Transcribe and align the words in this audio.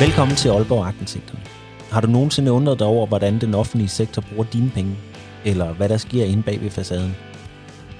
Velkommen 0.00 0.36
til 0.36 0.48
Aalborg 0.48 0.86
Agtindsigterne. 0.86 1.40
Har 1.90 2.00
du 2.00 2.06
nogensinde 2.06 2.52
undret 2.52 2.78
dig 2.78 2.86
over, 2.86 3.06
hvordan 3.06 3.40
den 3.40 3.54
offentlige 3.54 3.88
sektor 3.88 4.22
bruger 4.28 4.44
dine 4.44 4.70
penge? 4.70 4.96
Eller 5.44 5.74
hvad 5.74 5.88
der 5.88 5.96
sker 5.96 6.24
inde 6.24 6.42
bag 6.42 6.60
ved 6.60 6.70
facaden? 6.70 7.12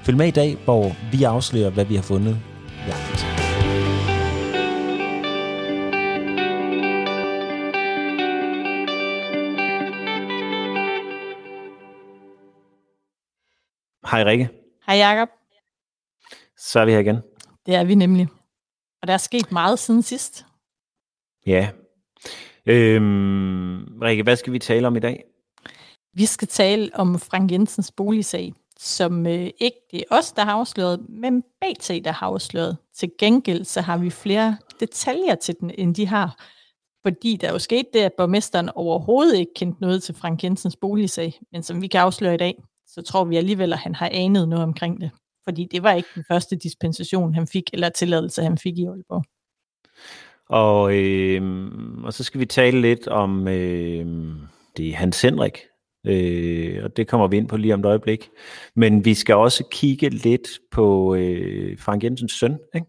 Følg 0.05 0.17
med 0.17 0.29
i 0.29 0.31
dag, 0.31 0.57
hvor 0.65 0.85
vi 1.13 1.25
afslører, 1.25 1.71
hvad 1.71 1.85
vi 1.85 1.95
har 1.95 2.03
fundet 2.03 2.35
i. 2.35 2.91
Hej 14.11 14.25
Rikke. 14.25 14.49
Hej 14.87 14.97
Jacob. 14.97 15.29
Så 16.57 16.81
er 16.81 16.85
vi 16.85 16.93
her 16.93 16.99
igen. 16.99 17.17
Det 17.67 17.75
er 17.75 17.85
vi 17.85 17.95
nemlig. 17.95 18.29
Og 19.03 19.09
der 19.09 19.15
er 19.15 19.19
sket 19.19 19.53
meget 19.53 19.79
siden 19.79 20.03
sidst. 20.03 20.47
Ja. 21.47 21.71
Øhm, 22.67 23.99
Rikke, 24.03 24.23
hvad 24.23 24.37
skal 24.37 24.53
vi 24.53 24.59
tale 24.59 24.87
om 24.87 24.97
i 24.97 25.01
dag? 25.01 25.25
Vi 26.15 26.27
skal 26.27 26.49
tale 26.49 26.91
om 26.95 27.19
Frank 27.19 27.53
Jensens 27.53 27.93
boligsag, 27.97 28.53
som 28.79 29.27
øh, 29.27 29.51
ikke 29.61 29.79
det 29.91 30.01
er 30.01 30.17
os, 30.17 30.33
der 30.33 30.45
har 30.45 30.53
afsløret, 30.53 31.07
men 31.09 31.43
BT, 31.43 31.89
der 32.05 32.13
har 32.13 32.27
afsløret. 32.27 32.77
Til 32.97 33.11
gengæld 33.19 33.65
så 33.65 33.81
har 33.81 33.99
vi 33.99 34.11
flere 34.11 34.57
detaljer 34.81 35.35
til 35.35 35.55
den, 35.61 35.71
end 35.79 35.95
de 35.95 36.07
har. 36.07 36.45
Fordi 37.07 37.37
der 37.37 37.53
jo 37.53 37.59
skete 37.59 37.89
det, 37.93 38.01
at 38.01 38.13
borgmesteren 38.17 38.69
overhovedet 38.69 39.39
ikke 39.39 39.55
kendte 39.57 39.81
noget 39.81 40.03
til 40.03 40.15
Frank 40.15 40.45
Jensens 40.45 40.77
boligsag. 40.77 41.41
Men 41.53 41.63
som 41.63 41.83
vi 41.83 41.87
kan 41.87 42.01
afsløre 42.01 42.35
i 42.35 42.37
dag, 42.37 42.63
så 42.87 43.03
tror 43.03 43.25
vi 43.25 43.37
alligevel, 43.37 43.73
at 43.73 43.79
han 43.79 43.95
har 43.95 44.11
anet 44.13 44.49
noget 44.49 44.65
omkring 44.65 45.01
det. 45.01 45.11
Fordi 45.45 45.65
det 45.65 45.83
var 45.83 45.93
ikke 45.93 46.09
den 46.15 46.25
første 46.29 46.57
dispensation, 46.57 47.35
han 47.35 47.47
fik, 47.47 47.65
eller 47.73 47.89
tilladelse, 47.89 48.43
han 48.43 48.59
fik 48.59 48.79
i 48.79 48.85
Aalborg. 48.85 49.25
Og, 50.49 50.97
øh, 50.97 51.71
og 52.05 52.13
så 52.13 52.25
skal 52.25 52.41
vi 52.41 52.47
tale 52.47 52.81
lidt 52.81 53.09
om 53.09 53.49
øh, 53.49 54.07
det 54.77 54.89
er 54.89 54.95
Hans 54.95 55.23
Henrik, 55.23 55.59
øh, 56.07 56.85
og 56.85 56.97
det 56.97 57.09
kommer 57.09 57.29
vi 57.29 57.37
ind 57.37 57.49
på 57.49 57.57
lige 57.57 57.75
om 57.75 57.81
et 57.81 57.87
øjeblik. 57.87 58.31
Men 58.77 59.05
vi 59.05 59.15
skal 59.15 59.35
også 59.35 59.65
kigge 59.71 60.09
lidt 60.09 60.49
på 60.71 61.15
øh, 61.15 61.79
Frank 61.79 62.05
Jensens 62.05 62.33
søn, 62.33 62.59
ikke? 62.75 62.87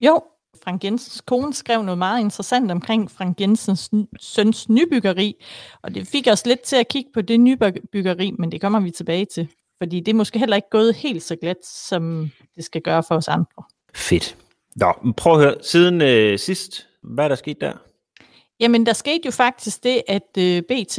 Jo, 0.00 0.22
Frank 0.64 0.84
Jensens 0.84 1.20
kone 1.20 1.54
skrev 1.54 1.82
noget 1.82 1.98
meget 1.98 2.20
interessant 2.20 2.70
omkring 2.70 3.10
Frank 3.10 3.40
Jensens 3.40 3.90
søns 4.20 4.68
nybyggeri, 4.68 5.34
og 5.82 5.94
det 5.94 6.06
fik 6.06 6.28
os 6.32 6.46
lidt 6.46 6.60
til 6.60 6.76
at 6.76 6.88
kigge 6.88 7.10
på 7.14 7.20
det 7.20 7.40
nybyggeri, 7.40 8.32
men 8.38 8.52
det 8.52 8.60
kommer 8.60 8.80
vi 8.80 8.90
tilbage 8.90 9.24
til, 9.24 9.48
fordi 9.82 10.00
det 10.00 10.12
er 10.12 10.16
måske 10.16 10.38
heller 10.38 10.56
ikke 10.56 10.70
gået 10.70 10.94
helt 10.94 11.22
så 11.22 11.36
glat, 11.36 11.66
som 11.66 12.30
det 12.56 12.64
skal 12.64 12.82
gøre 12.82 13.02
for 13.08 13.14
os 13.14 13.28
andre. 13.28 13.62
Fedt. 13.94 14.36
Nå, 14.76 15.12
prøv 15.16 15.32
at 15.32 15.38
høre, 15.38 15.54
siden 15.62 16.02
øh, 16.02 16.38
sidst, 16.38 16.87
hvad 17.02 17.24
er 17.24 17.28
der 17.28 17.34
sket 17.34 17.60
der? 17.60 17.72
Jamen, 18.60 18.86
der 18.86 18.92
skete 18.92 19.20
jo 19.26 19.30
faktisk 19.30 19.84
det, 19.84 20.02
at 20.08 20.28
øh, 20.38 20.62
BT 20.62 20.98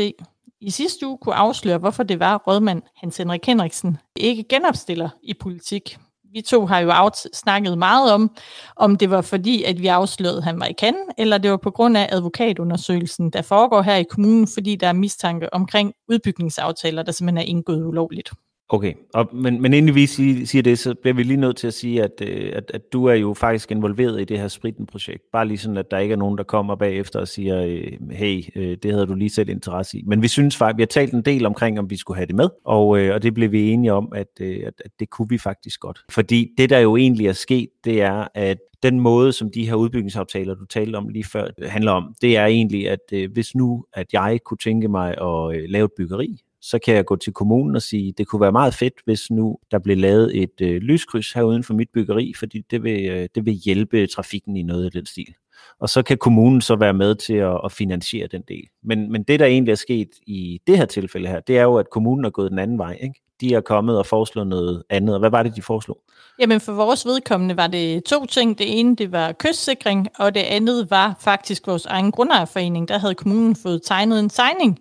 i 0.61 0.69
sidste 0.69 1.07
uge 1.07 1.17
kunne 1.17 1.35
afsløre, 1.35 1.77
hvorfor 1.77 2.03
det 2.03 2.19
var 2.19 2.37
rådmand 2.37 2.81
Hans 2.95 3.17
Henrik 3.17 3.45
Henriksen 3.45 3.97
ikke 4.15 4.43
genopstiller 4.43 5.09
i 5.23 5.33
politik. 5.33 5.97
Vi 6.33 6.41
to 6.41 6.65
har 6.65 6.79
jo 6.79 7.11
snakket 7.33 7.77
meget 7.77 8.13
om, 8.13 8.35
om 8.75 8.95
det 8.95 9.09
var 9.09 9.21
fordi, 9.21 9.63
at 9.63 9.81
vi 9.81 9.87
afslørede, 9.87 10.37
at 10.37 10.43
han 10.43 10.59
var 10.59 10.65
i 10.65 10.73
kanden, 10.73 11.03
eller 11.17 11.37
det 11.37 11.51
var 11.51 11.57
på 11.57 11.71
grund 11.71 11.97
af 11.97 12.09
advokatundersøgelsen, 12.11 13.29
der 13.29 13.41
foregår 13.41 13.81
her 13.81 13.95
i 13.95 14.03
kommunen, 14.03 14.47
fordi 14.47 14.75
der 14.75 14.87
er 14.87 14.93
mistanke 14.93 15.53
omkring 15.53 15.93
udbygningsaftaler, 16.09 17.03
der 17.03 17.11
simpelthen 17.11 17.37
er 17.37 17.49
indgået 17.49 17.85
ulovligt. 17.85 18.31
Okay, 18.71 18.93
og, 19.13 19.29
men, 19.33 19.61
men 19.61 19.73
inden 19.73 19.95
vi 19.95 20.05
siger 20.05 20.61
det, 20.63 20.79
så 20.79 20.95
bliver 21.01 21.13
vi 21.13 21.23
lige 21.23 21.37
nødt 21.37 21.57
til 21.57 21.67
at 21.67 21.73
sige, 21.73 22.03
at, 22.03 22.11
øh, 22.21 22.51
at, 22.55 22.71
at 22.73 22.93
du 22.93 23.05
er 23.05 23.13
jo 23.13 23.33
faktisk 23.33 23.71
involveret 23.71 24.21
i 24.21 24.23
det 24.23 24.39
her 24.39 24.47
spritten-projekt. 24.47 25.23
Bare 25.31 25.47
lige 25.47 25.57
sådan, 25.57 25.77
at 25.77 25.91
der 25.91 25.97
ikke 25.97 26.13
er 26.13 26.17
nogen, 26.17 26.37
der 26.37 26.43
kommer 26.43 26.75
bagefter 26.75 27.19
og 27.19 27.27
siger, 27.27 27.63
øh, 27.63 28.11
hey, 28.11 28.43
øh, 28.55 28.77
det 28.83 28.93
havde 28.93 29.05
du 29.05 29.13
lige 29.13 29.29
selv 29.29 29.49
interesse 29.49 29.97
i. 29.97 30.03
Men 30.07 30.21
vi 30.21 30.27
synes 30.27 30.57
faktisk, 30.57 30.77
vi 30.77 30.81
har 30.81 30.87
talt 30.87 31.13
en 31.13 31.21
del 31.21 31.45
omkring, 31.45 31.79
om 31.79 31.89
vi 31.89 31.97
skulle 31.97 32.17
have 32.17 32.27
det 32.27 32.35
med, 32.35 32.49
og, 32.65 32.87
og 32.87 33.23
det 33.23 33.33
blev 33.33 33.51
vi 33.51 33.69
enige 33.69 33.93
om, 33.93 34.11
at, 34.15 34.41
at, 34.41 34.73
at 34.85 34.91
det 34.99 35.09
kunne 35.09 35.29
vi 35.29 35.37
faktisk 35.37 35.79
godt. 35.79 35.99
Fordi 36.09 36.51
det, 36.57 36.69
der 36.69 36.79
jo 36.79 36.97
egentlig 36.97 37.27
er 37.27 37.33
sket, 37.33 37.69
det 37.83 38.01
er, 38.01 38.27
at 38.35 38.57
den 38.83 38.99
måde, 38.99 39.33
som 39.33 39.51
de 39.51 39.67
her 39.67 39.75
udbygningsaftaler, 39.75 40.55
du 40.55 40.65
talte 40.65 40.95
om 40.95 41.09
lige 41.09 41.23
før, 41.23 41.47
handler 41.67 41.91
om, 41.91 42.15
det 42.21 42.37
er 42.37 42.45
egentlig, 42.45 42.89
at 42.89 43.29
hvis 43.31 43.55
nu, 43.55 43.85
at 43.93 44.13
jeg 44.13 44.39
kunne 44.45 44.57
tænke 44.57 44.87
mig 44.87 45.09
at 45.21 45.69
lave 45.69 45.85
et 45.85 45.91
byggeri, 45.97 46.41
så 46.61 46.79
kan 46.85 46.95
jeg 46.95 47.05
gå 47.05 47.15
til 47.15 47.33
kommunen 47.33 47.75
og 47.75 47.81
sige, 47.81 48.13
det 48.17 48.27
kunne 48.27 48.41
være 48.41 48.51
meget 48.51 48.73
fedt, 48.73 48.93
hvis 49.05 49.31
nu 49.31 49.57
der 49.71 49.79
blev 49.79 49.97
lavet 49.97 50.41
et 50.43 50.61
øh, 50.61 50.81
lyskryds 50.81 51.31
her 51.31 51.43
uden 51.43 51.63
for 51.63 51.73
mit 51.73 51.89
byggeri, 51.93 52.33
fordi 52.39 52.61
det 52.71 52.83
vil, 52.83 53.05
øh, 53.05 53.29
det 53.35 53.45
vil 53.45 53.53
hjælpe 53.53 54.07
trafikken 54.07 54.57
i 54.57 54.63
noget 54.63 54.85
af 54.85 54.91
den 54.91 55.05
stil. 55.05 55.33
Og 55.79 55.89
så 55.89 56.03
kan 56.03 56.17
kommunen 56.17 56.61
så 56.61 56.75
være 56.75 56.93
med 56.93 57.15
til 57.15 57.33
at, 57.33 57.61
at 57.65 57.71
finansiere 57.71 58.27
den 58.27 58.43
del. 58.47 58.63
Men, 58.83 59.11
men 59.11 59.23
det, 59.23 59.39
der 59.39 59.45
egentlig 59.45 59.71
er 59.71 59.75
sket 59.75 60.09
i 60.27 60.61
det 60.67 60.77
her 60.77 60.85
tilfælde 60.85 61.27
her, 61.27 61.39
det 61.39 61.57
er 61.57 61.63
jo, 61.63 61.75
at 61.75 61.89
kommunen 61.89 62.25
er 62.25 62.29
gået 62.29 62.51
den 62.51 62.59
anden 62.59 62.77
vej. 62.77 62.97
Ikke? 63.01 63.21
De 63.41 63.53
er 63.53 63.61
kommet 63.61 63.97
og 63.97 64.05
foreslået 64.05 64.47
noget 64.47 64.83
andet. 64.89 65.15
Og 65.15 65.19
hvad 65.19 65.29
var 65.29 65.43
det, 65.43 65.55
de 65.55 65.61
foreslog? 65.61 65.97
Jamen 66.39 66.59
for 66.59 66.73
vores 66.73 67.05
vedkommende 67.05 67.57
var 67.57 67.67
det 67.67 68.03
to 68.03 68.25
ting. 68.25 68.57
Det 68.57 68.79
ene, 68.79 68.95
det 68.95 69.11
var 69.11 69.31
kystsikring, 69.31 70.07
og 70.17 70.35
det 70.35 70.41
andet 70.41 70.91
var 70.91 71.15
faktisk 71.19 71.67
vores 71.67 71.85
egen 71.85 72.11
grundejerforening. 72.11 72.87
Der 72.87 72.97
havde 72.97 73.15
kommunen 73.15 73.55
fået 73.55 73.81
tegnet 73.83 74.19
en 74.19 74.29
tegning, 74.29 74.79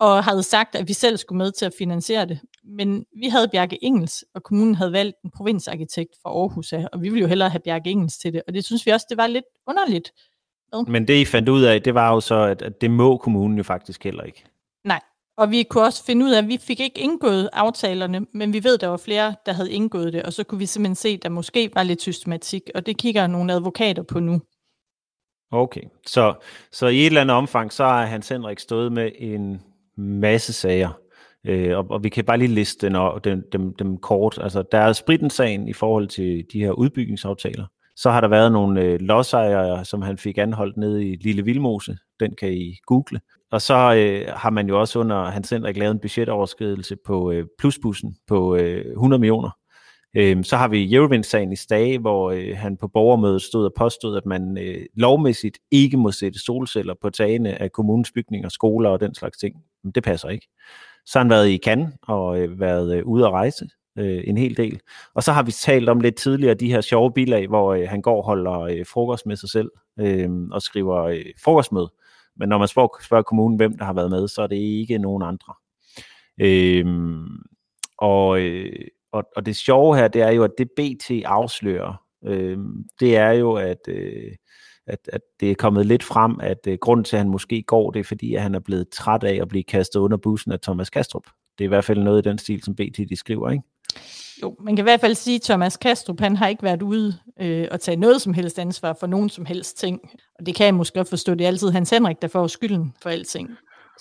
og 0.00 0.24
havde 0.24 0.42
sagt, 0.42 0.74
at 0.74 0.88
vi 0.88 0.92
selv 0.92 1.16
skulle 1.16 1.38
med 1.38 1.52
til 1.52 1.66
at 1.66 1.72
finansiere 1.78 2.26
det. 2.26 2.40
Men 2.64 3.04
vi 3.22 3.28
havde 3.28 3.48
Bjarke 3.48 3.84
Engels, 3.84 4.24
og 4.34 4.42
kommunen 4.42 4.74
havde 4.74 4.92
valgt 4.92 5.16
en 5.24 5.30
provinsarkitekt 5.30 6.10
fra 6.22 6.30
Aarhus 6.30 6.72
af, 6.72 6.86
og 6.92 7.02
vi 7.02 7.08
ville 7.08 7.20
jo 7.20 7.26
hellere 7.26 7.48
have 7.48 7.60
Bjarke 7.60 7.90
Engels 7.90 8.18
til 8.18 8.32
det, 8.32 8.42
og 8.46 8.54
det 8.54 8.64
synes 8.64 8.86
vi 8.86 8.90
også, 8.90 9.06
det 9.08 9.16
var 9.16 9.26
lidt 9.26 9.44
underligt. 9.68 10.12
Men 10.86 11.08
det 11.08 11.20
I 11.20 11.24
fandt 11.24 11.48
ud 11.48 11.62
af, 11.62 11.82
det 11.82 11.94
var 11.94 12.14
jo 12.14 12.20
så, 12.20 12.34
at, 12.34 12.62
at 12.62 12.80
det 12.80 12.90
må 12.90 13.16
kommunen 13.16 13.56
jo 13.56 13.62
faktisk 13.62 14.04
heller 14.04 14.22
ikke. 14.22 14.44
Nej, 14.84 15.00
og 15.36 15.50
vi 15.50 15.62
kunne 15.62 15.84
også 15.84 16.04
finde 16.04 16.26
ud 16.26 16.30
af, 16.30 16.38
at 16.38 16.48
vi 16.48 16.58
fik 16.58 16.80
ikke 16.80 17.00
indgået 17.00 17.48
aftalerne, 17.52 18.26
men 18.34 18.52
vi 18.52 18.64
ved, 18.64 18.74
at 18.74 18.80
der 18.80 18.86
var 18.86 18.96
flere, 18.96 19.34
der 19.46 19.52
havde 19.52 19.72
indgået 19.72 20.12
det, 20.12 20.22
og 20.22 20.32
så 20.32 20.44
kunne 20.44 20.58
vi 20.58 20.66
simpelthen 20.66 20.96
se, 20.96 21.08
at 21.08 21.22
der 21.22 21.28
måske 21.28 21.70
var 21.74 21.82
lidt 21.82 22.02
systematik, 22.02 22.62
og 22.74 22.86
det 22.86 22.98
kigger 22.98 23.26
nogle 23.26 23.52
advokater 23.52 24.02
på 24.02 24.20
nu. 24.20 24.40
Okay, 25.52 25.82
så, 26.06 26.34
så 26.72 26.86
i 26.86 27.00
et 27.00 27.06
eller 27.06 27.20
andet 27.20 27.36
omfang, 27.36 27.72
så 27.72 27.84
har 27.84 28.06
Hans 28.06 28.28
Henrik 28.28 28.58
stået 28.58 28.92
med 28.92 29.10
en 29.18 29.62
masse 30.00 30.52
sager. 30.52 31.00
Øh, 31.46 31.78
og, 31.78 31.86
og 31.90 32.04
vi 32.04 32.08
kan 32.08 32.24
bare 32.24 32.38
lige 32.38 32.54
liste 32.54 32.86
den, 32.86 32.96
og 32.96 33.24
dem, 33.24 33.42
dem, 33.52 33.74
dem 33.74 33.98
kort. 33.98 34.38
Altså, 34.42 34.62
der 34.72 34.78
er 34.78 34.92
spritten-sagen 34.92 35.68
i 35.68 35.72
forhold 35.72 36.08
til 36.08 36.44
de 36.52 36.60
her 36.60 36.70
udbygningsaftaler. 36.70 37.66
Så 37.96 38.10
har 38.10 38.20
der 38.20 38.28
været 38.28 38.52
nogle 38.52 38.82
øh, 38.82 39.00
lodsejere, 39.00 39.84
som 39.84 40.02
han 40.02 40.18
fik 40.18 40.38
anholdt 40.38 40.76
nede 40.76 41.06
i 41.06 41.16
Lille 41.16 41.44
Vildmose. 41.44 41.98
Den 42.20 42.34
kan 42.36 42.52
I 42.52 42.76
google. 42.86 43.20
Og 43.52 43.62
så 43.62 43.94
øh, 43.94 44.34
har 44.36 44.50
man 44.50 44.68
jo 44.68 44.80
også 44.80 44.98
under 44.98 45.24
Hans 45.24 45.50
Henrik 45.50 45.76
lavet 45.76 45.90
en 45.90 45.98
budgetoverskridelse 45.98 46.96
på 47.06 47.30
øh, 47.30 47.46
plusbussen 47.58 48.16
på 48.28 48.56
øh, 48.56 48.84
100 48.92 49.20
millioner. 49.20 49.50
Øh, 50.16 50.44
så 50.44 50.56
har 50.56 50.68
vi 50.68 50.94
Eurovind-sagen 50.94 51.52
i 51.52 51.56
Stage, 51.56 51.98
hvor 51.98 52.30
øh, 52.30 52.56
han 52.56 52.76
på 52.76 52.88
borgermødet 52.88 53.42
stod 53.42 53.64
og 53.64 53.72
påstod, 53.76 54.16
at 54.16 54.26
man 54.26 54.58
øh, 54.58 54.86
lovmæssigt 54.94 55.58
ikke 55.70 55.96
må 55.96 56.10
sætte 56.10 56.38
solceller 56.38 56.94
på 57.02 57.10
tagene 57.10 57.62
af 57.62 57.72
kommunens 57.72 58.12
bygninger, 58.12 58.48
skoler 58.48 58.90
og 58.90 59.00
den 59.00 59.14
slags 59.14 59.38
ting. 59.38 59.56
Men 59.84 59.92
det 59.92 60.02
passer 60.02 60.28
ikke. 60.28 60.48
Så 61.06 61.18
har 61.18 61.24
han 61.24 61.30
været 61.30 61.48
i 61.48 61.58
Cannes 61.58 61.94
og 62.02 62.40
øh, 62.40 62.60
været 62.60 62.96
øh, 62.96 63.06
ude 63.06 63.26
at 63.26 63.32
rejse 63.32 63.68
øh, 63.98 64.22
en 64.26 64.36
hel 64.36 64.56
del. 64.56 64.80
Og 65.14 65.22
så 65.22 65.32
har 65.32 65.42
vi 65.42 65.52
talt 65.52 65.88
om 65.88 66.00
lidt 66.00 66.16
tidligere 66.16 66.54
de 66.54 66.72
her 66.72 66.80
sjove 66.80 67.12
bilag, 67.12 67.48
hvor 67.48 67.74
øh, 67.74 67.88
han 67.88 68.02
går 68.02 68.16
og 68.16 68.24
holder 68.24 68.60
øh, 68.60 68.86
frokost 68.86 69.26
med 69.26 69.36
sig 69.36 69.50
selv 69.50 69.70
øh, 70.00 70.30
og 70.52 70.62
skriver 70.62 71.02
øh, 71.02 71.24
frokostmøde. 71.44 71.92
Men 72.36 72.48
når 72.48 72.58
man 72.58 72.68
spørger, 72.68 72.88
spørger 73.02 73.22
kommunen, 73.22 73.56
hvem 73.56 73.78
der 73.78 73.84
har 73.84 73.92
været 73.92 74.10
med, 74.10 74.28
så 74.28 74.42
er 74.42 74.46
det 74.46 74.56
ikke 74.56 74.98
nogen 74.98 75.22
andre. 75.22 75.54
Øh, 76.40 76.86
og, 77.98 78.40
øh, 78.40 78.72
og, 79.12 79.24
og 79.36 79.46
det 79.46 79.56
sjove 79.56 79.96
her, 79.96 80.08
det 80.08 80.22
er 80.22 80.30
jo, 80.30 80.44
at 80.44 80.50
det 80.58 80.70
BT 80.76 81.10
afslører, 81.24 82.04
øh, 82.24 82.58
det 83.00 83.16
er 83.16 83.30
jo, 83.30 83.52
at, 83.52 83.88
øh, 83.88 84.32
at, 84.86 84.98
at 85.12 85.20
det 85.40 85.50
er 85.50 85.54
kommet 85.54 85.86
lidt 85.86 86.02
frem, 86.02 86.40
at 86.42 86.66
øh, 86.68 86.78
grunden 86.80 87.04
til, 87.04 87.16
at 87.16 87.20
han 87.20 87.30
måske 87.30 87.62
går, 87.62 87.90
det 87.90 88.00
er 88.00 88.04
fordi, 88.04 88.34
at 88.34 88.42
han 88.42 88.54
er 88.54 88.60
blevet 88.60 88.88
træt 88.88 89.24
af 89.24 89.38
at 89.42 89.48
blive 89.48 89.64
kastet 89.64 90.00
under 90.00 90.16
bussen 90.16 90.52
af 90.52 90.60
Thomas 90.60 90.90
Kastrup. 90.90 91.24
Det 91.58 91.64
er 91.64 91.68
i 91.68 91.68
hvert 91.68 91.84
fald 91.84 92.02
noget 92.02 92.26
i 92.26 92.28
den 92.28 92.38
stil, 92.38 92.62
som 92.62 92.74
BT 92.74 92.96
de 93.08 93.16
skriver, 93.16 93.50
ikke? 93.50 93.64
Jo, 94.42 94.56
man 94.60 94.76
kan 94.76 94.82
i 94.82 94.88
hvert 94.88 95.00
fald 95.00 95.14
sige, 95.14 95.34
at 95.34 95.42
Thomas 95.42 95.76
Kastrup, 95.76 96.20
han 96.20 96.36
har 96.36 96.48
ikke 96.48 96.62
været 96.62 96.82
ude 96.82 97.14
øh, 97.40 97.68
og 97.70 97.80
tage 97.80 97.96
noget 97.96 98.22
som 98.22 98.34
helst 98.34 98.58
ansvar 98.58 98.96
for 99.00 99.06
nogen 99.06 99.28
som 99.28 99.44
helst 99.44 99.78
ting. 99.78 100.00
Og 100.38 100.46
det 100.46 100.54
kan 100.54 100.66
jeg 100.66 100.74
måske 100.74 100.98
godt 100.98 101.08
forstå, 101.08 101.34
det 101.34 101.44
er 101.44 101.48
altid 101.48 101.70
Hans 101.70 101.90
Henrik, 101.90 102.22
der 102.22 102.28
får 102.28 102.46
skylden 102.46 102.92
for 103.02 103.10
alting. 103.10 103.50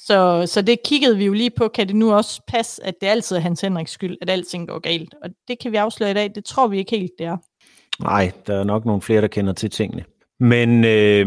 Så, 0.06 0.44
så 0.46 0.62
det 0.62 0.80
kiggede 0.86 1.18
vi 1.18 1.26
jo 1.26 1.34
lige 1.34 1.52
på, 1.58 1.68
kan 1.68 1.88
det 1.88 1.96
nu 1.96 2.14
også 2.14 2.42
passe, 2.48 2.86
at 2.86 2.96
det 3.02 3.08
altid 3.08 3.36
er 3.36 3.40
Hans 3.40 3.62
Henriks 3.62 3.92
skyld, 3.92 4.18
at 4.22 4.30
alting 4.30 4.68
går 4.68 4.80
galt? 4.80 5.16
Og 5.24 5.30
det 5.48 5.60
kan 5.60 5.72
vi 5.72 5.78
afsløre 5.78 6.12
i 6.12 6.14
dag, 6.14 6.32
det 6.36 6.46
tror 6.46 6.68
vi 6.68 6.78
ikke 6.78 6.98
helt, 6.98 7.12
det 7.20 7.26
er. 7.26 7.38
Nej, 8.00 8.32
der 8.48 8.60
er 8.60 8.64
nok 8.64 8.86
nogle 8.86 9.02
flere, 9.02 9.22
der 9.22 9.28
kender 9.28 9.54
til 9.54 9.70
tingene. 9.70 10.06
Men 10.40 10.86
øh, 10.86 11.26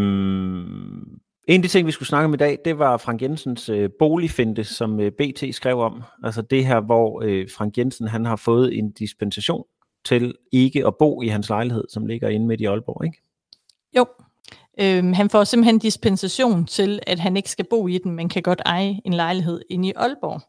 en 1.49 1.61
af 1.61 1.63
de 1.63 1.69
ting, 1.69 1.87
vi 1.87 1.93
skulle 1.93 2.09
snakke 2.09 2.25
om 2.25 2.35
i 2.35 2.37
dag, 2.37 2.59
det 2.65 2.79
var 2.79 2.97
Frank 2.97 3.23
Jensens 3.23 3.69
øh, 3.69 3.91
boligfinde, 3.99 4.65
som 4.65 5.01
øh, 5.01 5.13
BT 5.13 5.55
skrev 5.55 5.79
om. 5.79 6.03
Altså 6.25 6.43
det 6.43 6.67
her, 6.67 6.81
hvor 6.81 7.23
øh, 7.25 7.49
Frank 7.57 7.79
Jensen 7.79 8.09
han 8.09 8.25
har 8.25 8.37
fået 8.37 8.79
en 8.79 8.93
dispensation 8.93 9.65
til 10.05 10.35
ikke 10.53 10.87
at 10.87 10.97
bo 10.99 11.23
i 11.23 11.27
hans 11.27 11.49
lejlighed, 11.49 11.85
som 11.89 12.07
ligger 12.07 12.29
inde 12.29 12.47
midt 12.47 12.61
i 12.61 12.65
Aalborg, 12.65 13.05
ikke? 13.05 13.23
Jo, 13.97 14.07
Øhm, 14.81 15.13
han 15.13 15.31
får 15.31 15.45
simpelthen 15.45 15.79
dispensation 15.79 16.67
til, 16.67 17.01
at 17.07 17.19
han 17.19 17.37
ikke 17.37 17.51
skal 17.51 17.65
bo 17.71 17.89
i 17.89 17.99
den, 17.99 18.13
men 18.13 18.29
kan 18.29 18.43
godt 18.43 18.63
eje 18.67 19.01
en 19.05 19.13
lejlighed 19.15 19.61
inde 19.71 19.89
i 19.89 19.93
Aalborg. 19.97 20.41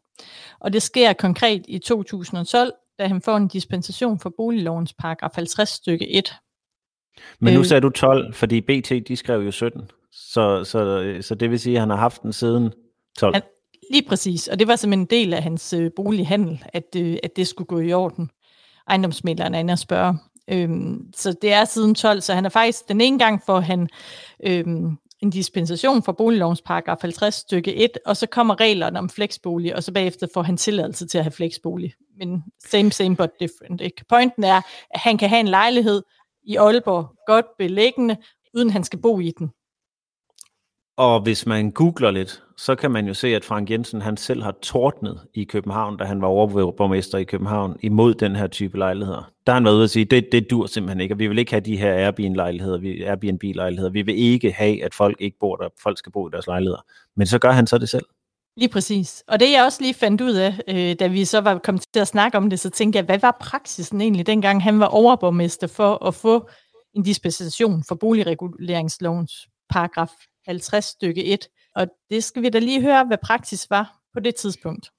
Og 0.60 0.72
det 0.72 0.82
sker 0.82 1.12
konkret 1.12 1.64
i 1.68 1.78
2012, 1.78 2.72
da 2.98 3.06
han 3.06 3.22
får 3.22 3.36
en 3.36 3.48
dispensation 3.48 4.18
for 4.18 4.32
boliglovens 4.36 4.92
paragraf 4.92 5.30
50 5.34 5.68
stykke 5.68 6.10
1. 6.10 6.34
Men 7.40 7.54
nu 7.54 7.60
øh, 7.60 7.66
sagde 7.66 7.80
du 7.80 7.90
12, 7.90 8.34
fordi 8.34 8.60
BT 8.60 9.08
de 9.08 9.16
skrev 9.16 9.40
jo 9.40 9.50
17. 9.50 9.90
Så, 10.12 10.64
så, 10.64 11.14
så 11.20 11.34
det 11.34 11.50
vil 11.50 11.60
sige, 11.60 11.76
at 11.76 11.80
han 11.80 11.90
har 11.90 11.96
haft 11.96 12.22
den 12.22 12.32
siden 12.32 12.72
12. 13.18 13.34
Han, 13.34 13.42
lige 13.90 14.08
præcis, 14.08 14.48
og 14.48 14.58
det 14.58 14.68
var 14.68 14.76
simpelthen 14.76 15.00
en 15.00 15.24
del 15.24 15.34
af 15.34 15.42
hans 15.42 15.72
øh, 15.72 15.90
bolighandel, 15.96 16.64
at, 16.72 16.96
øh, 16.96 17.16
at 17.22 17.36
det 17.36 17.46
skulle 17.46 17.66
gå 17.66 17.80
i 17.80 17.92
orden. 17.92 18.30
Ejendomsmælderen 18.88 19.54
er 19.54 19.58
inde 19.58 19.72
og 19.72 19.78
spørge. 19.78 20.18
Øhm, 20.48 21.12
så 21.16 21.32
det 21.42 21.52
er 21.52 21.64
siden 21.64 21.94
12, 21.94 22.20
så 22.20 22.34
han 22.34 22.44
er 22.44 22.48
faktisk 22.48 22.88
den 22.88 23.00
ene 23.00 23.18
gang 23.18 23.42
for 23.46 23.60
han 23.60 23.88
øhm, 24.46 24.98
en 25.22 25.30
dispensation 25.30 26.02
fra 26.02 26.12
boliglovens 26.12 26.62
paragraf 26.62 26.96
50 27.00 27.34
stykke 27.34 27.74
1, 27.74 27.90
og 28.06 28.16
så 28.16 28.26
kommer 28.26 28.60
reglerne 28.60 28.98
om 28.98 29.10
flexbolig, 29.10 29.76
og 29.76 29.82
så 29.82 29.92
bagefter 29.92 30.26
får 30.34 30.42
han 30.42 30.56
tilladelse 30.56 31.06
til 31.06 31.18
at 31.18 31.24
have 31.24 31.32
flexbolig. 31.32 31.94
Men 32.18 32.42
same, 32.66 32.92
same, 32.92 33.16
but 33.16 33.30
different. 33.40 33.80
Ikke? 33.80 34.04
Pointen 34.08 34.44
er, 34.44 34.60
at 34.90 35.00
han 35.00 35.18
kan 35.18 35.28
have 35.28 35.40
en 35.40 35.48
lejlighed 35.48 36.02
i 36.44 36.56
Aalborg, 36.56 37.14
godt 37.26 37.46
beliggende, 37.58 38.16
uden 38.54 38.70
han 38.70 38.84
skal 38.84 38.98
bo 38.98 39.20
i 39.20 39.30
den. 39.38 39.50
Og 40.96 41.20
hvis 41.20 41.46
man 41.46 41.70
googler 41.70 42.10
lidt, 42.10 42.42
så 42.56 42.74
kan 42.74 42.90
man 42.90 43.06
jo 43.06 43.14
se, 43.14 43.28
at 43.28 43.44
Frank 43.44 43.70
Jensen 43.70 44.00
han 44.00 44.16
selv 44.16 44.42
har 44.42 44.54
tordnet 44.62 45.20
i 45.34 45.44
København, 45.44 45.96
da 45.96 46.04
han 46.04 46.20
var 46.20 46.28
overborgmester 46.28 47.18
i 47.18 47.24
København, 47.24 47.76
imod 47.82 48.14
den 48.14 48.36
her 48.36 48.46
type 48.46 48.78
lejligheder. 48.78 49.30
Der 49.46 49.52
har 49.52 49.54
han 49.54 49.64
været 49.64 49.74
ude 49.74 49.84
at 49.84 49.90
sige, 49.90 50.04
det, 50.04 50.28
det 50.32 50.50
dur 50.50 50.66
simpelthen 50.66 51.00
ikke, 51.00 51.14
og 51.14 51.18
vi 51.18 51.26
vil 51.26 51.38
ikke 51.38 51.52
have 51.52 51.60
de 51.60 51.76
her 51.76 51.92
Airbnb-lejligheder, 51.94 53.08
Airbnb-lejligheder. 53.10 53.90
Vi 53.90 54.02
vil 54.02 54.18
ikke 54.18 54.52
have, 54.52 54.84
at 54.84 54.94
folk 54.94 55.16
ikke 55.20 55.38
bor 55.40 55.56
der, 55.56 55.68
folk 55.82 55.98
skal 55.98 56.12
bo 56.12 56.28
i 56.28 56.30
deres 56.32 56.46
lejligheder. 56.46 56.84
Men 57.16 57.26
så 57.26 57.38
gør 57.38 57.50
han 57.50 57.66
så 57.66 57.78
det 57.78 57.88
selv. 57.88 58.06
Lige 58.56 58.68
præcis. 58.68 59.24
Og 59.28 59.40
det 59.40 59.52
jeg 59.52 59.64
også 59.64 59.82
lige 59.82 59.94
fandt 59.94 60.20
ud 60.20 60.32
af, 60.32 60.60
øh, 60.68 60.96
da 61.00 61.06
vi 61.06 61.24
så 61.24 61.40
var 61.40 61.58
kommet 61.58 61.84
til 61.92 62.00
at 62.00 62.08
snakke 62.08 62.38
om 62.38 62.50
det, 62.50 62.60
så 62.60 62.70
tænkte 62.70 62.96
jeg, 62.96 63.04
hvad 63.04 63.18
var 63.18 63.36
praksisen 63.40 64.00
egentlig, 64.00 64.26
dengang 64.26 64.62
han 64.62 64.80
var 64.80 64.86
overborgmester 64.86 65.66
for 65.66 66.06
at 66.06 66.14
få 66.14 66.48
en 66.94 67.02
dispensation 67.02 67.84
for 67.88 67.94
boligreguleringslovens 67.94 69.32
paragraf 69.70 70.10
50 70.46 70.84
stykke 70.84 71.24
1. 71.24 71.48
Og 71.76 71.86
det 72.10 72.24
skal 72.24 72.42
vi 72.42 72.48
da 72.48 72.58
lige 72.58 72.82
høre, 72.82 73.04
hvad 73.06 73.18
praksis 73.22 73.70
var 73.70 73.98
på 74.14 74.20
det 74.20 74.34
tidspunkt. 74.34 74.90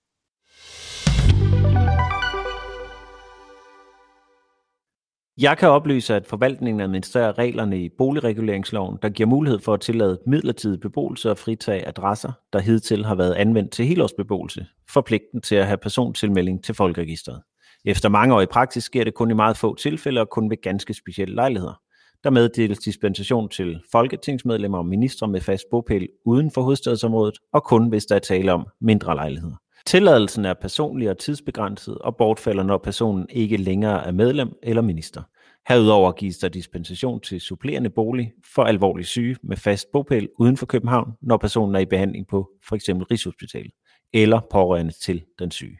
Jeg 5.38 5.58
kan 5.58 5.70
oplyse, 5.70 6.16
at 6.16 6.28
forvaltningen 6.28 6.82
administrerer 6.82 7.38
reglerne 7.38 7.84
i 7.84 7.90
boligreguleringsloven, 7.98 8.98
der 9.02 9.10
giver 9.10 9.30
mulighed 9.30 9.60
for 9.60 9.74
at 9.74 9.82
tillade 9.82 10.20
midlertidig 10.28 10.80
beboelse 10.80 11.32
og 11.32 11.38
fritage 11.38 11.88
adresser, 11.88 12.32
der 12.54 12.60
hidtil 12.60 13.06
har 13.06 13.16
været 13.16 13.34
anvendt 13.34 13.72
til 13.72 13.86
helårsbeboelse, 13.86 14.66
for 14.90 15.02
pligten 15.02 15.42
til 15.42 15.56
at 15.56 15.68
have 15.68 15.78
persontilmelding 15.78 16.64
til 16.64 16.76
folkeregisteret. 16.76 17.42
Efter 17.86 18.10
mange 18.10 18.36
år 18.36 18.42
i 18.42 18.46
praksis 18.46 18.84
sker 18.84 19.04
det 19.04 19.14
kun 19.14 19.32
i 19.32 19.34
meget 19.34 19.58
få 19.58 19.76
tilfælde 19.76 20.22
og 20.22 20.30
kun 20.30 20.50
ved 20.50 20.62
ganske 20.62 20.94
specielle 20.94 21.36
lejligheder. 21.36 21.85
Der 22.26 22.32
meddeles 22.32 22.80
dispensation 22.80 23.50
til 23.50 23.82
folketingsmedlemmer 23.92 24.78
og 24.78 24.86
ministre 24.86 25.28
med 25.28 25.42
fast 25.42 25.64
bopæl 25.72 26.08
uden 26.26 26.52
for 26.52 26.62
hovedstadsområdet, 26.62 27.38
og 27.54 27.64
kun 27.64 27.90
hvis 27.90 28.06
der 28.06 28.16
er 28.16 28.20
tale 28.20 28.54
om 28.54 28.68
mindre 28.82 29.16
lejligheder. 29.16 29.56
Tilladelsen 29.86 30.46
er 30.46 30.54
personlig 30.54 31.10
og 31.10 31.18
tidsbegrænset 31.18 31.98
og 31.98 32.18
bortfalder, 32.18 32.64
når 32.64 32.78
personen 32.78 33.28
ikke 33.30 33.58
længere 33.58 34.08
er 34.08 34.12
medlem 34.12 34.54
eller 34.64 34.82
minister. 34.82 35.22
Herudover 35.68 36.12
gives 36.12 36.38
der 36.38 36.50
dispensation 36.50 37.20
til 37.20 37.42
supplerende 37.42 37.90
bolig 37.90 38.32
for 38.56 38.64
alvorlig 38.64 39.06
syge 39.06 39.36
med 39.44 39.58
fast 39.58 39.88
bopæl 39.94 40.30
uden 40.40 40.58
for 40.58 40.66
København, 40.66 41.12
når 41.22 41.38
personen 41.38 41.76
er 41.76 41.80
i 41.80 41.86
behandling 41.86 42.28
på 42.28 42.50
f.eks. 42.70 42.90
Rigshospitalet 42.90 43.72
eller 44.14 44.40
pårørende 44.52 44.92
til 44.92 45.24
den 45.40 45.52
syge. 45.52 45.78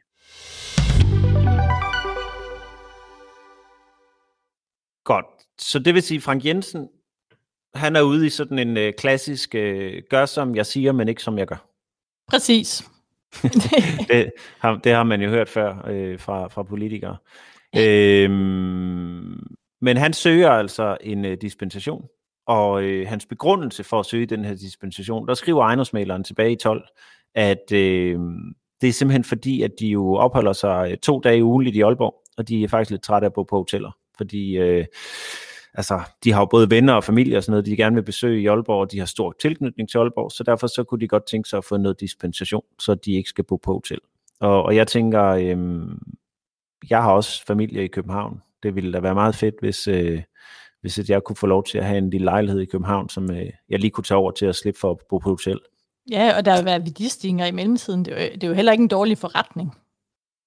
Godt. 5.04 5.35
Så 5.62 5.80
det 5.80 5.94
vil 5.94 6.02
sige, 6.02 6.22
Frank 6.22 6.46
Jensen, 6.46 6.90
han 7.76 7.96
er 7.96 8.02
ude 8.02 8.26
i 8.26 8.30
sådan 8.30 8.60
en 8.60 8.78
øh, 8.78 8.94
klassisk, 8.94 9.56
øh, 9.56 10.02
gør 10.10 10.26
som 10.26 10.56
jeg 10.56 10.66
siger, 10.66 10.92
men 10.92 11.08
ikke 11.08 11.24
som 11.24 11.38
jeg 11.38 11.48
gør. 11.48 11.70
Præcis. 12.28 12.84
det, 14.10 14.32
har, 14.60 14.76
det 14.84 14.92
har 14.92 15.04
man 15.04 15.22
jo 15.22 15.30
hørt 15.30 15.50
før 15.50 15.88
øh, 15.88 16.20
fra, 16.20 16.48
fra 16.48 16.64
politikere. 16.64 17.18
Øhm, 17.78 19.56
men 19.82 19.98
han 19.98 20.14
søger 20.14 20.50
altså 20.50 20.98
en 21.02 21.26
øh, 21.26 21.38
dispensation, 21.42 22.06
og 22.48 22.84
øh, 22.84 23.08
hans 23.08 23.26
begrundelse 23.26 23.84
for 23.84 24.00
at 24.00 24.06
søge 24.06 24.26
den 24.26 24.46
her 24.46 24.56
dispensation, 24.56 25.28
der 25.28 25.34
skriver 25.34 25.64
ejendomsmaleren 25.64 26.24
tilbage 26.24 26.52
i 26.52 26.56
12, 26.56 26.88
at 27.36 27.72
øh, 27.72 28.20
det 28.82 28.90
er 28.90 28.94
simpelthen 28.94 29.24
fordi, 29.24 29.62
at 29.62 29.72
de 29.80 29.88
jo 29.88 30.16
opholder 30.16 30.54
sig 30.54 30.92
øh, 30.92 30.98
to 30.98 31.20
dage 31.20 31.44
ugenligt 31.44 31.76
i 31.76 31.82
Aalborg, 31.82 32.24
og 32.38 32.48
de 32.48 32.64
er 32.64 32.68
faktisk 32.68 32.92
lidt 32.92 33.04
trætte 33.04 33.26
af 33.26 33.30
at 33.30 33.34
bo 33.34 33.44
på 33.44 33.58
hoteller 33.58 33.92
fordi 34.18 34.58
øh, 34.58 34.86
altså, 35.74 36.02
de 36.24 36.32
har 36.32 36.42
jo 36.42 36.46
både 36.46 36.70
venner 36.70 36.94
og 36.94 37.04
familie 37.04 37.38
og 37.38 37.44
sådan 37.44 37.52
noget, 37.52 37.66
de 37.66 37.76
gerne 37.76 37.96
vil 37.96 38.04
besøge 38.04 38.42
i 38.42 38.48
Aalborg, 38.48 38.82
og 38.82 38.92
de 38.92 39.00
har 39.00 39.06
stor 39.06 39.36
tilknytning 39.42 39.90
til 39.90 39.98
Aalborg, 39.98 40.32
så 40.32 40.44
derfor 40.44 40.68
så 40.68 40.84
kunne 40.84 41.02
de 41.02 41.08
godt 41.08 41.28
tænke 41.28 41.50
sig 41.50 41.58
at 41.58 41.66
få 41.66 41.78
noget 41.78 42.00
dispensation, 42.00 42.64
så 42.80 42.96
de 42.96 43.14
ikke 43.14 43.30
skal 43.30 43.44
bo 43.44 43.56
på 43.56 43.74
hotel. 43.74 44.00
Og, 44.40 44.64
og 44.64 44.76
jeg 44.76 44.88
tænker, 44.88 45.24
øh, 45.24 45.58
jeg 46.90 47.04
har 47.04 47.12
også 47.12 47.46
familie 47.46 47.84
i 47.84 47.88
København. 47.88 48.42
Det 48.64 48.76
ville 48.76 48.94
da 48.94 49.00
være 49.00 49.14
meget 49.14 49.36
fedt, 49.36 49.56
hvis, 49.60 49.88
øh, 49.88 50.22
hvis 50.82 51.10
jeg 51.10 51.24
kunne 51.24 51.36
få 51.36 51.48
lov 51.48 51.64
til 51.64 51.78
at 51.78 51.86
have 51.86 51.98
en 51.98 52.10
lille 52.10 52.26
lejlighed 52.26 52.62
i 52.62 52.66
København, 52.66 53.10
som 53.10 53.32
øh, 53.32 53.50
jeg 53.70 53.80
lige 53.80 53.92
kunne 53.92 54.04
tage 54.04 54.18
over 54.18 54.32
til 54.32 54.46
at 54.46 54.56
slippe 54.56 54.80
for 54.80 54.92
at 54.92 54.98
bo 55.10 55.18
på 55.18 55.30
hotel. 55.30 55.60
Ja, 56.12 56.38
og 56.38 56.46
der 56.46 56.58
vil 56.58 56.66
være 56.66 56.80
værdistigninger 56.80 57.46
i 57.46 57.52
mellemtiden. 57.52 58.06
Det 58.06 58.22
er, 58.22 58.26
jo, 58.26 58.30
det 58.34 58.44
er 58.44 58.48
jo 58.48 58.54
heller 58.54 58.72
ikke 58.72 58.82
en 58.82 58.88
dårlig 58.88 59.18
forretning. 59.18 59.76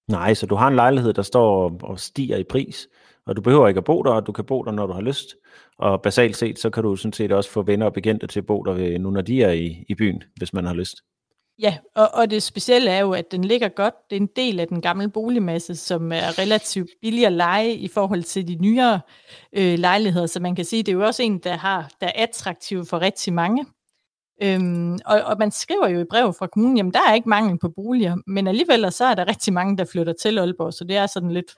Nej, 0.08 0.34
så 0.34 0.46
du 0.46 0.54
har 0.54 0.68
en 0.68 0.74
lejlighed, 0.74 1.12
der 1.12 1.22
står 1.22 1.78
og 1.82 2.00
stiger 2.00 2.36
i 2.36 2.44
pris, 2.44 2.88
og 3.28 3.36
du 3.36 3.42
behøver 3.42 3.68
ikke 3.68 3.78
at 3.78 3.84
bo 3.84 4.02
der, 4.02 4.10
og 4.10 4.26
du 4.26 4.32
kan 4.32 4.44
bo 4.44 4.62
der, 4.62 4.72
når 4.72 4.86
du 4.86 4.92
har 4.92 5.00
lyst. 5.00 5.36
Og 5.78 6.02
basalt 6.02 6.36
set, 6.36 6.58
så 6.58 6.70
kan 6.70 6.82
du 6.82 6.96
sådan 6.96 7.12
set 7.12 7.32
også 7.32 7.50
få 7.50 7.62
venner 7.62 7.86
og 7.86 7.92
bekendte 7.92 8.26
til 8.26 8.40
at 8.40 8.46
bo 8.46 8.62
der, 8.62 8.74
øh, 8.74 9.00
nu 9.00 9.10
når 9.10 9.20
de 9.20 9.42
er 9.42 9.50
i, 9.50 9.84
i 9.88 9.94
byen, 9.94 10.22
hvis 10.36 10.52
man 10.52 10.66
har 10.66 10.74
lyst. 10.74 10.96
Ja, 11.62 11.76
og, 11.94 12.08
og 12.14 12.30
det 12.30 12.42
specielle 12.42 12.90
er 12.90 13.00
jo, 13.00 13.12
at 13.12 13.32
den 13.32 13.44
ligger 13.44 13.68
godt. 13.68 13.94
Det 14.10 14.16
er 14.16 14.20
en 14.20 14.28
del 14.36 14.60
af 14.60 14.68
den 14.68 14.80
gamle 14.80 15.10
boligmasse, 15.10 15.76
som 15.76 16.12
er 16.12 16.38
relativt 16.38 16.90
billig 17.02 17.26
at 17.26 17.32
lege 17.32 17.74
i 17.74 17.88
forhold 17.88 18.22
til 18.22 18.48
de 18.48 18.54
nyere 18.54 19.00
øh, 19.52 19.78
lejligheder. 19.78 20.26
Så 20.26 20.40
man 20.40 20.54
kan 20.54 20.64
sige, 20.64 20.82
det 20.82 20.92
er 20.92 20.96
jo 20.96 21.06
også 21.06 21.22
en, 21.22 21.38
der, 21.38 21.56
har, 21.56 21.90
der 22.00 22.06
er 22.06 22.22
attraktiv 22.22 22.84
for 22.84 23.00
rigtig 23.00 23.32
mange. 23.32 23.66
Øhm, 24.42 24.98
og, 25.06 25.20
og 25.20 25.36
man 25.38 25.50
skriver 25.50 25.88
jo 25.88 26.00
i 26.00 26.04
brev 26.10 26.32
fra 26.38 26.46
kommunen, 26.46 26.76
jamen 26.76 26.92
der 26.92 27.00
er 27.08 27.14
ikke 27.14 27.28
mangel 27.28 27.58
på 27.58 27.68
boliger, 27.68 28.16
men 28.26 28.46
alligevel 28.46 28.92
så 28.92 29.04
er 29.04 29.14
der 29.14 29.28
rigtig 29.28 29.52
mange, 29.52 29.76
der 29.76 29.84
flytter 29.84 30.12
til 30.12 30.38
Aalborg, 30.38 30.72
så 30.72 30.84
det 30.84 30.96
er 30.96 31.06
sådan 31.06 31.30
lidt 31.30 31.52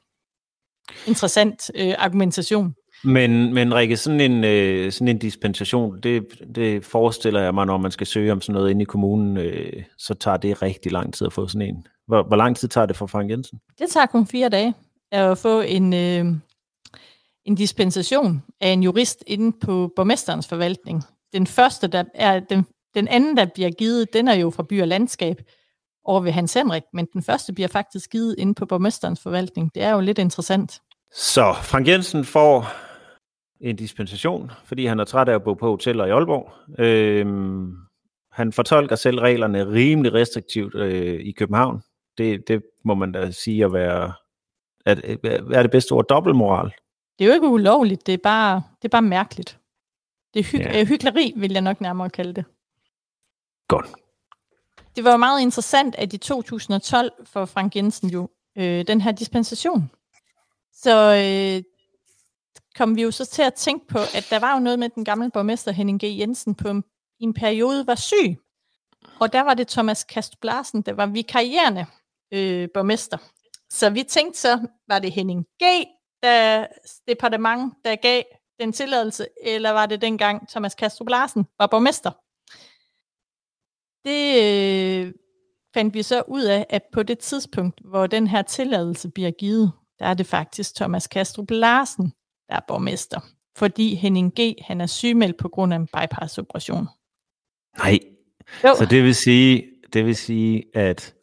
interessant 1.07 1.71
øh, 1.75 1.95
argumentation. 1.99 2.75
Men, 3.05 3.55
men 3.55 3.75
Rikke, 3.75 3.97
sådan 3.97 4.21
en, 4.21 4.45
øh, 4.45 4.93
sådan 4.93 5.09
en 5.09 5.19
dispensation, 5.19 6.01
det, 6.01 6.27
det 6.55 6.85
forestiller 6.85 7.41
jeg 7.41 7.55
mig, 7.55 7.67
når 7.67 7.79
man 7.79 7.91
skal 7.91 8.07
søge 8.07 8.33
om 8.33 8.41
sådan 8.41 8.55
noget 8.55 8.71
inde 8.71 8.83
i 8.83 8.85
kommunen, 8.85 9.37
øh, 9.37 9.83
så 9.99 10.15
tager 10.15 10.37
det 10.37 10.63
rigtig 10.63 10.93
lang 10.93 11.15
tid 11.15 11.27
at 11.27 11.33
få 11.33 11.49
sådan 11.49 11.69
en. 11.69 11.87
Hvor, 12.07 12.23
hvor 12.23 12.37
lang 12.37 12.57
tid 12.57 12.69
tager 12.69 12.87
det 12.87 12.97
for 12.97 13.07
Frank 13.07 13.31
Jensen? 13.31 13.59
Det 13.79 13.89
tager 13.91 14.07
kun 14.07 14.27
fire 14.27 14.49
dage 14.49 14.75
at 15.13 15.39
få 15.39 15.61
en, 15.61 15.95
øh, 15.95 16.25
en 17.45 17.55
dispensation 17.55 18.43
af 18.61 18.69
en 18.69 18.83
jurist 18.83 19.25
inde 19.27 19.57
på 19.61 19.93
borgmesterens 19.97 20.49
forvaltning. 20.49 21.03
Den 21.33 21.47
første, 21.47 21.87
der 21.87 22.05
er, 22.15 22.41
den, 22.41 22.67
den 22.95 23.09
anden, 23.09 23.37
der 23.37 23.47
bliver 23.55 23.71
givet, 23.71 24.13
den 24.13 24.29
er 24.29 24.35
jo 24.35 24.51
fra 24.51 24.63
by 24.63 24.81
og 24.83 24.89
landskab 24.89 25.43
over 26.05 26.21
ved 26.21 26.33
Hans 26.33 26.55
Henrik, 26.55 26.83
men 26.93 27.07
den 27.13 27.23
første 27.23 27.53
bliver 27.53 27.69
faktisk 27.69 28.11
givet 28.11 28.35
inde 28.39 28.55
på 28.55 28.67
borgmesterens 28.67 29.21
forvaltning. 29.23 29.75
Det 29.75 29.83
er 29.83 29.91
jo 29.91 30.01
lidt 30.01 30.19
interessant. 30.19 30.83
Så 31.15 31.55
Frank 31.63 31.89
Jensen 31.89 32.25
får 32.25 32.67
en 33.61 33.77
dispensation, 33.77 34.51
fordi 34.65 34.87
han 34.87 35.01
er 35.01 35.05
træt 35.05 35.29
af 35.29 35.35
at 35.35 35.43
bo 35.45 35.55
på 35.55 35.71
hoteller 35.71 36.07
i 36.07 36.11
Aalborg. 36.11 36.53
Øhm, 36.79 37.73
han 38.33 38.53
fortolker 38.53 38.97
selv 38.97 39.19
reglerne 39.19 39.73
rimelig 39.73 40.13
restriktivt 40.13 40.75
øh, 40.75 41.21
i 41.21 41.33
København. 41.33 41.83
Det, 42.19 42.49
det 42.49 42.63
må 42.85 42.95
man 42.95 43.13
da 43.13 43.31
sige 43.31 43.65
at 43.65 43.73
være, 43.73 44.13
at, 44.87 44.99
er 45.53 45.63
det 45.63 45.71
bedste 45.71 45.93
ord, 45.93 46.07
dobbeltmoral. 46.09 46.73
Det 47.19 47.25
er 47.25 47.29
jo 47.29 47.35
ikke 47.35 47.49
ulovligt, 47.49 48.07
det 48.07 48.15
er 48.15 48.19
bare, 48.23 48.63
det 48.83 48.85
er 48.85 48.89
bare 48.89 49.03
mærkeligt. 49.03 49.59
Det 50.35 50.41
er 50.41 50.45
hy- 50.45 50.59
ja. 50.59 50.85
hyggeleri, 50.85 51.33
vil 51.37 51.53
jeg 51.53 51.63
nok 51.63 51.81
nærmere 51.81 52.11
kalde 52.11 52.35
det. 52.35 52.45
Godt. 53.69 53.87
Det 54.97 55.05
var 55.05 55.17
meget 55.17 55.41
interessant, 55.41 55.95
at 55.95 56.13
i 56.13 56.19
2012 56.19 57.13
for 57.27 57.45
Frank 57.45 57.77
Jensen 57.77 58.11
jo 58.11 58.29
øh, 58.59 58.87
den 58.87 59.01
her 59.01 59.13
dispensation. 59.13 59.91
Så 60.73 61.15
øh, 61.15 61.63
kom 62.77 62.97
vi 62.97 63.03
jo 63.03 63.11
så 63.11 63.27
til 63.27 63.43
at 63.43 63.55
tænke 63.55 63.87
på, 63.87 63.99
at 63.99 64.27
der 64.31 64.39
var 64.39 64.55
jo 64.55 64.61
noget 64.61 64.79
med 64.79 64.89
den 64.89 65.05
gamle 65.05 65.31
borgmester 65.31 65.73
Henning 65.73 66.01
G. 66.01 66.05
Jensen 66.05 66.55
på 66.55 66.69
en, 66.69 66.85
en 67.21 67.35
periode 67.35 67.87
var 67.87 67.95
syg. 67.95 68.37
Og 69.21 69.33
der 69.33 69.41
var 69.41 69.55
det 69.55 69.69
Thomas 69.69 70.05
Kast 70.05 70.41
Blarsen, 70.41 70.83
der 70.83 70.93
var 70.93 71.07
vikarierende 71.07 71.87
øh, 72.33 72.69
borgmester. 72.75 73.19
Så 73.71 73.91
vi 73.91 74.03
tænkte 74.03 74.41
så, 74.41 74.67
var 74.89 74.99
det 74.99 75.13
Henning 75.13 75.45
G. 75.63 75.65
Der, 76.23 76.67
departement, 77.09 77.75
der 77.85 77.97
gav 77.97 78.23
den 78.61 78.73
tilladelse, 78.73 79.27
eller 79.43 79.71
var 79.71 79.87
det 79.87 80.01
dengang 80.01 80.49
Thomas 80.49 80.75
Kastrup 80.75 81.09
Larsen 81.09 81.47
var 81.59 81.67
borgmester? 81.67 82.11
Det 84.05 84.43
øh, 84.43 85.13
fandt 85.75 85.95
vi 85.95 86.03
så 86.03 86.23
ud 86.29 86.43
af, 86.43 86.67
at 86.71 86.83
på 86.93 87.03
det 87.03 87.19
tidspunkt, 87.19 87.81
hvor 87.85 88.07
den 88.07 88.27
her 88.27 88.43
tilladelse 88.43 89.09
bliver 89.09 89.31
givet, 89.31 89.73
der 89.99 90.07
er 90.07 90.15
det 90.15 90.27
faktisk 90.27 90.75
Thomas 90.75 91.07
Kastrup 91.07 91.51
Larsen, 91.51 92.13
der 92.49 92.57
er 92.57 92.61
borgmester. 92.69 93.21
Fordi 93.57 93.95
Henning 93.95 94.33
G. 94.41 94.55
han 94.61 94.81
er 94.81 94.87
sygemeldt 94.87 95.37
på 95.37 95.49
grund 95.49 95.73
af 95.73 95.77
en 95.77 95.87
bypass-operation. 95.87 96.87
Nej, 97.79 97.99
jo. 98.65 98.75
så 98.75 98.87
det 98.91 99.05
vil 99.05 99.15
sige, 99.15 99.67
det 99.93 100.07
vil 100.07 100.17
sige, 100.17 100.65
at 100.75 101.15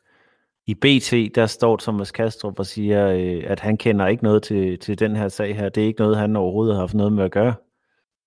i 0.68 0.74
BT, 0.74 1.36
der 1.36 1.46
står 1.46 1.78
Thomas 1.78 2.12
Kastrup 2.12 2.60
og 2.60 2.66
siger, 2.66 3.08
øh, 3.08 3.44
at 3.48 3.60
han 3.60 3.78
kender 3.78 4.08
ikke 4.08 4.24
noget 4.24 4.44
til, 4.44 4.80
til 4.80 5.00
den 5.00 5.16
her 5.16 5.28
sag 5.28 5.56
her. 5.56 5.70
Det 5.70 5.84
er 5.84 5.88
ikke 5.88 6.00
noget, 6.00 6.18
han 6.18 6.36
overhovedet 6.36 6.76
har 6.76 6.82
haft 6.82 6.94
noget 6.94 7.14
med 7.14 7.24
at 7.24 7.32
gøre. 7.32 7.54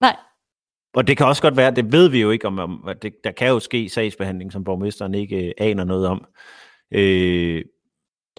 Nej. 0.01 0.17
Og 0.95 1.07
det 1.07 1.17
kan 1.17 1.27
også 1.27 1.43
godt 1.43 1.57
være, 1.57 1.71
det 1.71 1.93
ved 1.93 2.09
vi 2.09 2.21
jo 2.21 2.31
ikke 2.31 2.47
om, 2.47 2.59
om 2.59 2.89
at 2.89 3.03
det, 3.03 3.13
der 3.25 3.33
kan 3.33 3.49
jo 3.49 3.61
ske 3.61 3.89
sagsbehandling, 3.89 4.53
som 4.53 4.65
borgmesteren 4.65 5.15
ikke 5.15 5.47
øh, 5.47 5.53
aner 5.59 5.85
noget 5.85 6.07
om. 6.07 6.25
Øh, 6.95 7.65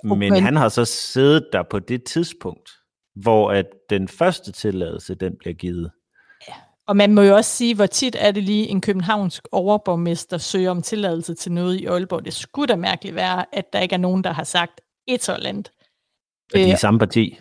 men, 0.03 0.19
men 0.19 0.43
han 0.43 0.55
har 0.55 0.69
så 0.69 0.85
siddet 0.85 1.47
der 1.53 1.63
på 1.63 1.79
det 1.79 2.03
tidspunkt, 2.03 2.69
hvor 3.15 3.51
at 3.51 3.65
den 3.89 4.07
første 4.07 4.51
tilladelse, 4.51 5.15
den 5.15 5.35
bliver 5.39 5.53
givet. 5.53 5.91
Og 6.87 6.97
man 6.97 7.13
må 7.13 7.21
jo 7.21 7.35
også 7.35 7.51
sige, 7.51 7.75
hvor 7.75 7.85
tit 7.85 8.15
er 8.19 8.31
det 8.31 8.43
lige 8.43 8.67
en 8.67 8.81
københavnsk 8.81 9.47
overborgmester 9.51 10.37
søger 10.37 10.71
om 10.71 10.81
tilladelse 10.81 11.33
til 11.33 11.51
noget 11.51 11.79
i 11.79 11.85
Aalborg. 11.85 12.25
Det 12.25 12.33
skulle 12.33 12.67
da 12.67 12.75
mærkeligt 12.75 13.15
være, 13.15 13.45
at 13.55 13.73
der 13.73 13.79
ikke 13.79 13.93
er 13.93 13.99
nogen, 13.99 14.23
der 14.23 14.31
har 14.31 14.43
sagt 14.43 14.81
et 15.07 15.29
eller 15.29 15.49
andet. 15.49 15.71
Er 16.53 16.65
de 16.65 16.71
øh, 16.71 16.77
samme 16.77 16.99
parti? 16.99 17.39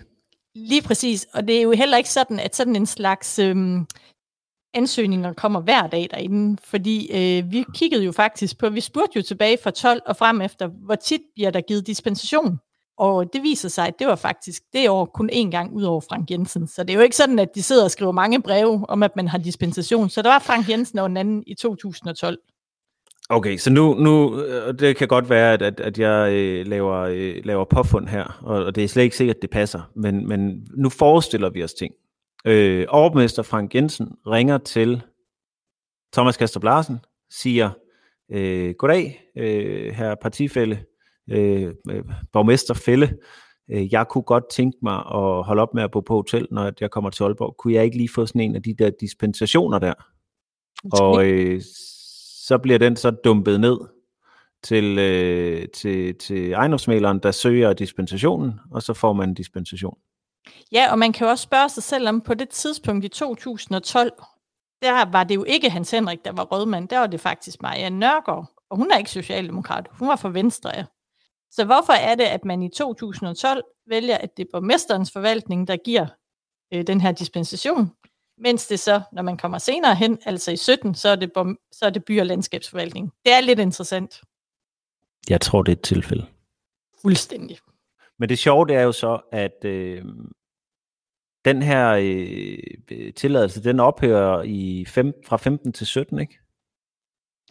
Lige 0.55 0.83
præcis. 0.83 1.27
Og 1.35 1.49
det 1.49 1.59
er 1.59 1.63
jo 1.63 1.73
heller 1.73 1.97
ikke 1.97 2.11
sådan, 2.11 2.41
at 2.41 2.57
sådan 2.57 2.77
en 2.77 2.87
slags 2.87 3.39
øhm, 3.39 3.87
ansøgninger 4.75 5.33
kommer 5.33 5.61
hver 5.61 5.87
dag 5.87 6.09
derinde. 6.11 6.59
Fordi 6.65 7.11
øh, 7.13 7.53
vi 7.53 7.65
kiggede 7.75 8.05
jo 8.05 8.13
faktisk 8.13 8.59
på, 8.59 8.69
vi 8.69 8.81
spurgte 8.81 9.17
jo 9.17 9.23
tilbage 9.23 9.59
fra 9.63 9.71
12 9.71 10.03
og 10.07 10.17
frem 10.17 10.41
efter, 10.41 10.67
hvor 10.67 10.95
tit 10.95 11.21
bliver 11.35 11.51
der 11.51 11.61
givet 11.61 11.87
dispensation 11.87 12.59
og 13.01 13.33
det 13.33 13.43
viser 13.43 13.69
sig, 13.69 13.87
at 13.87 13.99
det 13.99 14.07
var 14.07 14.17
faktisk 14.17 14.63
det 14.73 14.91
år 14.91 15.05
kun 15.05 15.31
én 15.33 15.51
gang 15.51 15.73
ud 15.73 15.83
over 15.83 16.01
Frank 16.01 16.31
Jensen. 16.31 16.67
Så 16.67 16.83
det 16.83 16.91
er 16.91 16.95
jo 16.95 17.01
ikke 17.01 17.17
sådan, 17.17 17.39
at 17.39 17.55
de 17.55 17.63
sidder 17.63 17.85
og 17.85 17.91
skriver 17.91 18.13
mange 18.13 18.43
breve 18.43 18.85
om, 18.89 19.03
at 19.03 19.17
man 19.17 19.29
har 19.29 19.39
dispensation. 19.39 20.09
Så 20.09 20.23
der 20.23 20.29
var 20.29 20.39
Frank 20.39 20.69
Jensen 20.69 20.99
og 20.99 21.07
en 21.07 21.17
anden 21.17 21.45
i 21.47 21.55
2012. 21.55 22.39
Okay, 23.29 23.57
så 23.57 23.71
nu, 23.71 23.95
nu 23.95 24.41
øh, 24.43 24.79
det 24.79 24.97
kan 24.97 25.09
godt 25.09 25.31
være, 25.31 25.53
at, 25.53 25.63
at, 25.63 25.81
at 25.81 25.99
jeg 25.99 26.33
øh, 26.33 26.67
laver, 26.67 26.97
øh, 26.97 27.35
laver 27.45 27.65
påfund 27.65 28.09
her, 28.09 28.41
og, 28.43 28.65
og 28.65 28.75
det 28.75 28.85
er 28.85 28.89
slet 28.89 29.03
ikke 29.03 29.17
sikkert, 29.17 29.37
at 29.37 29.43
det 29.43 29.51
passer, 29.51 29.91
men, 29.97 30.29
men 30.29 30.67
nu 30.77 30.89
forestiller 30.89 31.51
vi 31.51 31.65
os 31.65 31.75
ting. 31.75 31.95
Øh, 32.47 32.87
overborgmester 32.89 33.43
Frank 33.43 33.75
Jensen 33.75 34.09
ringer 34.27 34.59
til 34.59 35.03
Thomas 36.13 36.37
Kastrup 36.37 36.65
Larsen, 36.65 36.99
siger, 37.31 37.71
øh, 38.31 38.75
goddag, 38.79 39.23
øh, 39.37 39.93
herr 39.95 40.15
partifælde, 40.15 40.85
øh, 41.31 41.75
borgmester 42.33 42.75
Fælde, 42.75 43.19
øh, 43.71 43.93
jeg 43.93 44.09
kunne 44.09 44.23
godt 44.23 44.45
tænke 44.51 44.79
mig 44.83 44.97
at 44.97 45.45
holde 45.45 45.63
op 45.63 45.75
med 45.75 45.83
at 45.83 45.91
bo 45.91 46.01
på 46.01 46.15
hotel, 46.15 46.47
når 46.51 46.73
jeg 46.81 46.91
kommer 46.91 47.11
til 47.11 47.23
Aalborg. 47.23 47.57
Kunne 47.57 47.75
jeg 47.75 47.85
ikke 47.85 47.97
lige 47.97 48.09
få 48.15 48.27
sådan 48.27 48.41
en 48.41 48.57
af 48.57 48.63
de 48.63 48.75
der 48.75 48.91
dispensationer 49.01 49.79
der? 49.79 49.95
Okay. 50.93 51.05
Og 51.05 51.27
øh, 51.27 51.61
så 52.47 52.59
bliver 52.59 52.79
den 52.79 52.97
så 52.97 53.11
dumpet 53.11 53.61
ned 53.61 53.79
til, 54.63 54.99
øh, 54.99 55.69
til, 55.69 56.15
til 56.15 56.53
ejendomsmaleren, 56.53 57.19
der 57.19 57.31
søger 57.31 57.73
dispensationen, 57.73 58.53
og 58.71 58.83
så 58.83 58.95
får 58.95 59.13
man 59.13 59.29
en 59.29 59.35
dispensation. 59.35 59.99
Ja, 60.73 60.91
og 60.91 60.99
man 60.99 61.13
kan 61.13 61.25
jo 61.25 61.31
også 61.31 61.43
spørge 61.43 61.69
sig 61.69 61.83
selv 61.83 62.09
om, 62.09 62.21
på 62.21 62.35
det 62.35 62.49
tidspunkt 62.49 63.05
i 63.05 63.09
2012, 63.09 64.13
der 64.83 65.05
var 65.05 65.25
det 65.25 65.35
jo 65.35 65.45
ikke 65.45 65.71
Hans 65.71 65.91
Henrik, 65.91 66.25
der 66.25 66.33
var 66.33 66.45
rådmand, 66.45 66.89
der 66.89 66.99
var 66.99 67.07
det 67.07 67.21
faktisk 67.21 67.63
Maja 67.63 67.89
Nørgaard, 67.89 68.53
og 68.71 68.77
hun 68.77 68.91
er 68.91 68.99
ikke 68.99 69.11
socialdemokrat, 69.11 69.87
hun 69.91 70.09
var 70.09 70.17
for 70.17 70.29
Venstre. 70.29 70.71
Ja. 70.77 70.85
Så 71.51 71.65
hvorfor 71.65 71.93
er 71.93 72.15
det, 72.15 72.25
at 72.25 72.45
man 72.45 72.63
i 72.63 72.69
2012 72.69 73.65
vælger, 73.87 74.19
at 74.19 74.37
det 74.37 74.45
er 74.45 74.51
borgmesterens 74.53 75.13
forvaltning, 75.13 75.69
der 75.69 75.77
giver 75.77 76.07
øh, 76.73 76.87
den 76.87 77.01
her 77.01 77.13
dispensation, 77.13 77.93
mens 78.39 78.67
det 78.67 78.81
så, 78.81 79.01
når 79.13 79.23
man 79.23 79.37
kommer 79.37 79.59
senere 79.59 79.95
hen, 79.95 80.19
altså 80.25 80.51
i 80.51 80.57
17, 80.57 80.95
så 80.95 81.09
er 81.09 81.17
det, 81.17 81.33
så 81.73 81.87
er 81.87 81.91
det 81.91 82.05
by- 82.05 82.21
og 82.21 82.27
landskabsforvaltning. 82.27 83.13
Det 83.25 83.33
er 83.33 83.41
lidt 83.41 83.59
interessant. 83.59 84.21
Jeg 85.29 85.41
tror, 85.41 85.63
det 85.63 85.73
er 85.73 85.77
et 85.77 85.83
tilfælde. 85.83 86.27
Fuldstændig. 87.03 87.59
Men 88.21 88.29
det 88.29 88.39
sjove 88.39 88.67
det 88.67 88.77
er 88.77 88.83
jo 88.83 88.93
så, 88.93 89.21
at 89.33 89.65
øh, 89.65 90.05
den 91.45 91.63
her 91.63 91.91
øh, 91.91 93.13
tilladelse, 93.13 93.65
den 93.65 93.81
ophører 93.81 94.43
i 94.43 94.85
fem, 94.89 95.13
fra 95.27 95.37
15 95.37 95.73
til 95.73 95.87
17, 95.87 96.19
ikke? 96.21 96.39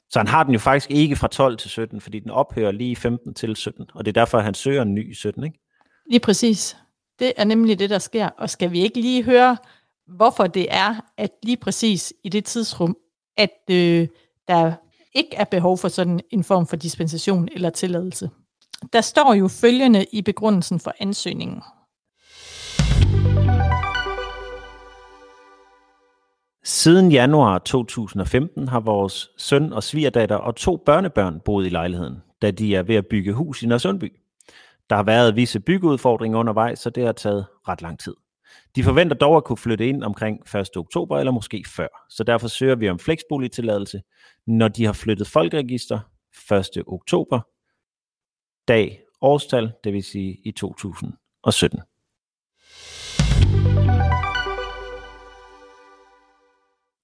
Så 0.09 0.19
han 0.19 0.27
har 0.27 0.43
den 0.43 0.53
jo 0.53 0.59
faktisk 0.59 0.91
ikke 0.91 1.15
fra 1.15 1.27
12 1.27 1.57
til 1.57 1.69
17, 1.69 2.01
fordi 2.01 2.19
den 2.19 2.31
ophører 2.31 2.71
lige 2.71 2.95
15 2.95 3.33
til 3.33 3.55
17, 3.55 3.85
og 3.93 4.05
det 4.05 4.17
er 4.17 4.21
derfor, 4.21 4.39
han 4.39 4.53
søger 4.53 4.81
en 4.81 4.95
ny 4.95 5.13
17, 5.13 5.43
ikke? 5.43 5.59
Lige 6.09 6.19
præcis. 6.19 6.77
Det 7.19 7.33
er 7.37 7.43
nemlig 7.43 7.79
det, 7.79 7.89
der 7.89 7.99
sker. 7.99 8.27
Og 8.27 8.49
skal 8.49 8.71
vi 8.71 8.81
ikke 8.81 9.01
lige 9.01 9.23
høre, 9.23 9.57
hvorfor 10.07 10.47
det 10.47 10.67
er, 10.69 10.95
at 11.17 11.31
lige 11.43 11.57
præcis 11.57 12.13
i 12.23 12.29
det 12.29 12.45
tidsrum, 12.45 12.97
at 13.37 13.59
øh, 13.71 14.07
der 14.47 14.73
ikke 15.13 15.35
er 15.35 15.43
behov 15.43 15.77
for 15.77 15.87
sådan 15.87 16.19
en 16.29 16.43
form 16.43 16.67
for 16.67 16.75
dispensation 16.75 17.49
eller 17.53 17.69
tilladelse. 17.69 18.29
Der 18.93 19.01
står 19.01 19.33
jo 19.33 19.47
følgende 19.47 20.05
i 20.11 20.21
begrundelsen 20.21 20.79
for 20.79 20.93
ansøgningen. 20.99 21.61
Siden 26.63 27.11
januar 27.11 27.57
2015 27.57 28.67
har 28.67 28.79
vores 28.79 29.29
søn 29.37 29.73
og 29.73 29.83
svigerdatter 29.83 30.35
og 30.35 30.55
to 30.55 30.83
børnebørn 30.85 31.39
boet 31.45 31.65
i 31.65 31.69
lejligheden, 31.69 32.17
da 32.41 32.51
de 32.51 32.75
er 32.75 32.83
ved 32.83 32.95
at 32.95 33.07
bygge 33.07 33.33
hus 33.33 33.63
i 33.63 33.67
Nørresundby. 33.67 34.13
Der 34.89 34.95
har 34.95 35.03
været 35.03 35.35
visse 35.35 35.59
byggeudfordringer 35.59 36.39
undervejs, 36.39 36.79
så 36.79 36.89
det 36.89 37.05
har 37.05 37.11
taget 37.11 37.45
ret 37.67 37.81
lang 37.81 37.99
tid. 37.99 38.13
De 38.75 38.83
forventer 38.83 39.15
dog 39.15 39.37
at 39.37 39.43
kunne 39.43 39.57
flytte 39.57 39.87
ind 39.87 40.03
omkring 40.03 40.55
1. 40.55 40.77
oktober 40.77 41.19
eller 41.19 41.31
måske 41.31 41.65
før, 41.75 41.87
så 42.09 42.23
derfor 42.23 42.47
søger 42.47 42.75
vi 42.75 42.89
om 42.89 42.99
fleksboligtilladelse, 42.99 44.01
når 44.47 44.67
de 44.67 44.85
har 44.85 44.93
flyttet 44.93 45.27
folkeregister 45.27 45.99
1. 46.51 46.83
oktober, 46.87 47.41
dag, 48.69 49.01
årstal, 49.21 49.71
det 49.83 49.93
vil 49.93 50.03
sige 50.03 50.37
i 50.43 50.51
2017. 50.51 51.79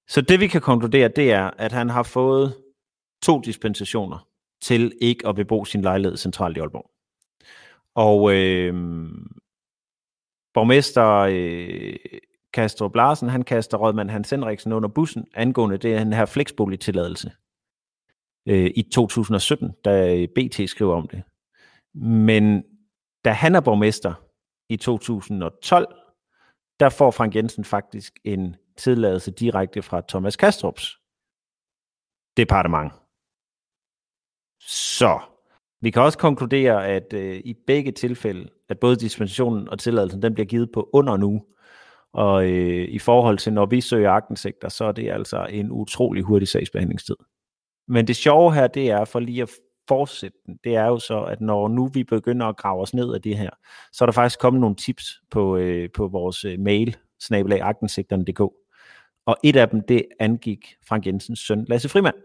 Så 0.08 0.22
det 0.22 0.40
vi 0.40 0.48
kan 0.48 0.62
konkludere, 0.62 1.08
det 1.08 1.32
er, 1.32 1.50
at 1.58 1.72
han 1.72 1.90
har 1.90 2.04
fået 2.04 2.56
to 3.24 3.40
dispensationer 3.40 4.28
til 4.62 4.94
ikke 5.02 5.28
at 5.28 5.36
bebo 5.36 5.66
sin 5.66 5.82
lejlighed 5.82 6.18
centralt 6.18 6.58
i 6.58 6.60
Aalborg. 6.60 6.92
Og 7.96 8.34
øh, 8.34 8.74
borgmester 10.54 11.10
øh, 11.30 11.96
Kastrup 12.54 12.96
Larsen, 12.96 13.30
han 13.30 13.44
kaster 13.44 13.78
rådmand 13.78 14.10
Hans 14.10 14.30
Henriksen 14.30 14.72
under 14.72 14.90
bussen 14.90 15.26
angående 15.34 15.78
det 15.78 16.00
den 16.00 16.14
her 16.14 16.26
fleksboligtilladelse 16.26 17.32
øh, 18.46 18.72
i 18.76 18.82
2017, 18.82 19.72
da 19.86 20.26
BT 20.36 20.70
skriver 20.70 20.96
om 20.96 21.08
det. 21.08 21.24
Men 21.96 22.64
da 23.25 23.32
han 23.32 23.56
er 23.56 23.62
borgmester 23.62 24.14
i 24.70 24.78
2012, 24.78 25.88
der 26.80 26.90
får 26.90 27.12
Frank 27.12 27.36
Jensen 27.36 27.64
faktisk 27.64 28.20
en 28.24 28.56
tilladelse 28.78 29.32
direkte 29.32 29.82
fra 29.82 30.02
Thomas 30.10 30.36
Kastrups 30.36 31.00
departement. 32.38 32.92
Så 34.62 35.20
vi 35.82 35.90
kan 35.90 36.02
også 36.02 36.18
konkludere, 36.18 36.88
at 36.88 37.14
øh, 37.14 37.42
i 37.46 37.54
begge 37.68 37.92
tilfælde, 37.92 38.50
at 38.70 38.80
både 38.80 38.96
dispensationen 38.96 39.70
og 39.70 39.80
tilladelsen, 39.80 40.22
den 40.22 40.34
bliver 40.34 40.48
givet 40.48 40.72
på 40.74 40.90
under 40.94 41.18
nu. 41.18 41.46
Og 42.14 42.50
øh, 42.52 42.88
i 42.90 43.00
forhold 43.00 43.38
til, 43.38 43.54
når 43.54 43.66
vi 43.66 43.82
søger 43.82 44.12
agtensigter, 44.12 44.70
så 44.70 44.86
er 44.86 44.92
det 44.92 45.12
altså 45.12 45.46
en 45.46 45.72
utrolig 45.72 46.24
hurtig 46.24 46.48
sagsbehandlingstid. 46.48 47.16
Men 47.88 48.08
det 48.08 48.16
sjove 48.16 48.54
her, 48.54 48.68
det 48.68 48.90
er 48.90 49.06
for 49.06 49.20
lige 49.20 49.42
at 49.42 49.50
fortsætte 49.88 50.38
den, 50.46 50.60
det 50.63 50.75
er 50.75 50.86
jo 50.86 51.00
så, 51.00 51.22
at 51.22 51.42
når 51.42 51.68
nu 51.68 51.88
vi 51.88 52.04
begynder 52.04 52.46
at 52.46 52.58
grave 52.58 52.82
os 52.82 52.94
ned 52.94 53.13
af 53.13 53.22
det 53.22 53.38
her, 53.38 53.50
så 53.92 54.04
er 54.04 54.06
der 54.06 54.13
faktisk 54.13 54.39
kommet 54.39 54.62
nogle 54.62 54.75
tips 54.75 55.22
på, 55.32 55.58
øh, 55.58 55.89
på 55.96 56.08
vores 56.08 56.46
øh, 56.46 56.60
mail, 56.60 56.98
snabelagagtensigterne.dk. 57.20 58.39
Og 59.25 59.38
et 59.44 59.56
af 59.56 59.70
dem, 59.70 59.82
det 59.88 60.06
angik 60.20 60.75
Frank 60.88 61.08
Jensens 61.08 61.39
søn, 61.39 61.65
Lasse 61.70 61.89
Frimand. 61.89 62.15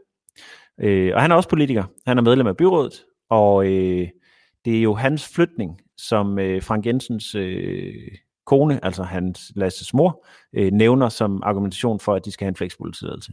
Øh, 0.80 1.14
og 1.14 1.22
han 1.22 1.30
er 1.30 1.36
også 1.36 1.48
politiker. 1.48 1.84
Han 2.06 2.18
er 2.18 2.22
medlem 2.22 2.46
af 2.46 2.56
byrådet, 2.56 3.04
og 3.30 3.66
øh, 3.66 4.08
det 4.64 4.78
er 4.78 4.82
jo 4.82 4.94
hans 4.94 5.28
flytning, 5.34 5.80
som 5.96 6.38
øh, 6.38 6.62
Frank 6.62 6.86
Jensens 6.86 7.34
øh, 7.34 7.94
kone, 8.46 8.84
altså 8.84 9.02
hans 9.02 9.52
Lasses 9.56 9.94
mor, 9.94 10.26
øh, 10.52 10.72
nævner 10.72 11.08
som 11.08 11.42
argumentation 11.42 12.00
for, 12.00 12.14
at 12.14 12.24
de 12.24 12.30
skal 12.30 12.44
have 12.44 12.48
en 12.48 12.56
fleksboligtilladelse. 12.56 13.32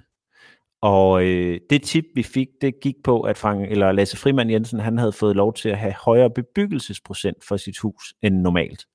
Og 0.82 1.24
øh, 1.24 1.60
det 1.70 1.84
tip, 1.84 2.06
vi 2.16 2.24
fik, 2.24 2.48
det 2.62 2.80
gik 2.82 2.96
på, 3.04 3.22
at 3.22 3.38
Frank, 3.38 3.72
eller 3.72 3.92
Lasse 3.92 4.18
Frimand 4.18 4.52
Jensen 4.52 4.80
han 4.80 4.98
havde 4.98 5.12
fået 5.12 5.36
lov 5.36 5.54
til 5.54 5.70
at 5.70 5.78
have 5.78 5.94
højere 6.06 6.30
bebyggelsesprocent 6.30 7.44
for 7.44 7.58
sit 7.58 7.78
hus 7.78 8.14
end 8.22 8.36
normalt. 8.36 8.86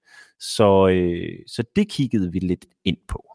Så, 0.40 0.88
øh, 0.88 1.38
så 1.46 1.64
det 1.76 1.88
kiggede 1.88 2.32
vi 2.32 2.38
lidt 2.38 2.66
ind 2.84 2.96
på. 3.08 3.28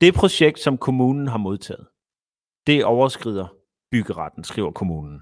Det 0.00 0.14
projekt, 0.14 0.58
som 0.58 0.78
kommunen 0.78 1.28
har 1.28 1.38
modtaget, 1.38 1.86
det 2.66 2.84
overskrider 2.84 3.46
byggeretten, 3.90 4.44
skriver 4.44 4.70
kommunen. 4.70 5.20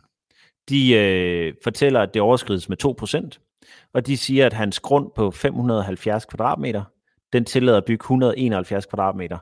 De 0.68 0.94
øh, 0.94 1.54
fortæller, 1.64 2.00
at 2.00 2.14
det 2.14 2.22
overskrides 2.22 2.68
med 2.68 2.76
2%, 2.84 3.88
og 3.94 4.06
de 4.06 4.16
siger, 4.16 4.46
at 4.46 4.52
hans 4.52 4.80
grund 4.80 5.10
på 5.16 5.30
570 5.30 6.24
kvadratmeter 6.24 6.84
den 7.34 7.44
tillader 7.44 7.78
at 7.78 7.84
bygge 7.84 8.02
171 8.02 8.86
kvadratmeter, 8.86 9.38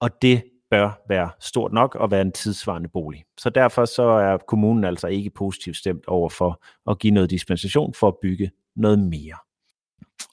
og 0.00 0.22
det 0.22 0.42
bør 0.70 1.00
være 1.08 1.30
stort 1.40 1.72
nok 1.72 1.94
og 1.94 2.10
være 2.10 2.20
en 2.20 2.32
tidsvarende 2.32 2.88
bolig. 2.88 3.24
Så 3.38 3.50
derfor 3.50 3.84
så 3.84 4.02
er 4.02 4.36
kommunen 4.36 4.84
altså 4.84 5.06
ikke 5.06 5.30
positivt 5.30 5.76
stemt 5.76 6.08
over 6.08 6.28
for 6.28 6.62
at 6.90 6.98
give 6.98 7.14
noget 7.14 7.30
dispensation 7.30 7.94
for 7.94 8.08
at 8.08 8.14
bygge 8.22 8.50
noget 8.76 8.98
mere. 8.98 9.36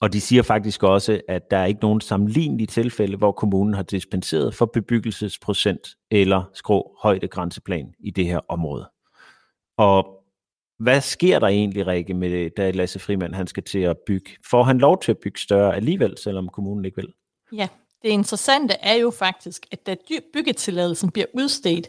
Og 0.01 0.13
de 0.13 0.21
siger 0.21 0.43
faktisk 0.43 0.83
også, 0.83 1.21
at 1.27 1.51
der 1.51 1.57
er 1.57 1.65
ikke 1.65 1.81
nogen 1.81 2.01
sammenlignelige 2.01 2.67
tilfælde, 2.67 3.17
hvor 3.17 3.31
kommunen 3.31 3.73
har 3.73 3.83
dispenseret 3.83 4.55
for 4.55 4.65
bebyggelsesprocent 4.65 5.87
eller 6.11 6.43
skrå 6.53 6.95
højdegrænseplan 7.01 7.93
i 7.99 8.11
det 8.11 8.25
her 8.25 8.39
område. 8.49 8.89
Og 9.77 10.18
hvad 10.79 11.01
sker 11.01 11.39
der 11.39 11.47
egentlig, 11.47 11.87
Rikke, 11.87 12.13
med 12.13 12.49
da 12.49 12.71
Lasse 12.71 12.99
Frimand 12.99 13.35
han 13.35 13.47
skal 13.47 13.63
til 13.63 13.79
at 13.79 13.97
bygge? 14.07 14.31
Får 14.49 14.63
han 14.63 14.77
lov 14.77 15.01
til 15.01 15.11
at 15.11 15.17
bygge 15.17 15.39
større 15.39 15.75
alligevel, 15.75 16.17
selvom 16.17 16.49
kommunen 16.49 16.85
ikke 16.85 16.95
vil? 16.95 17.13
Ja, 17.51 17.67
det 18.03 18.09
interessante 18.09 18.73
er 18.73 18.93
jo 18.93 19.11
faktisk, 19.11 19.65
at 19.71 19.85
da 19.87 19.95
byggetilladelsen 20.33 21.11
bliver 21.11 21.27
udstedt, 21.33 21.87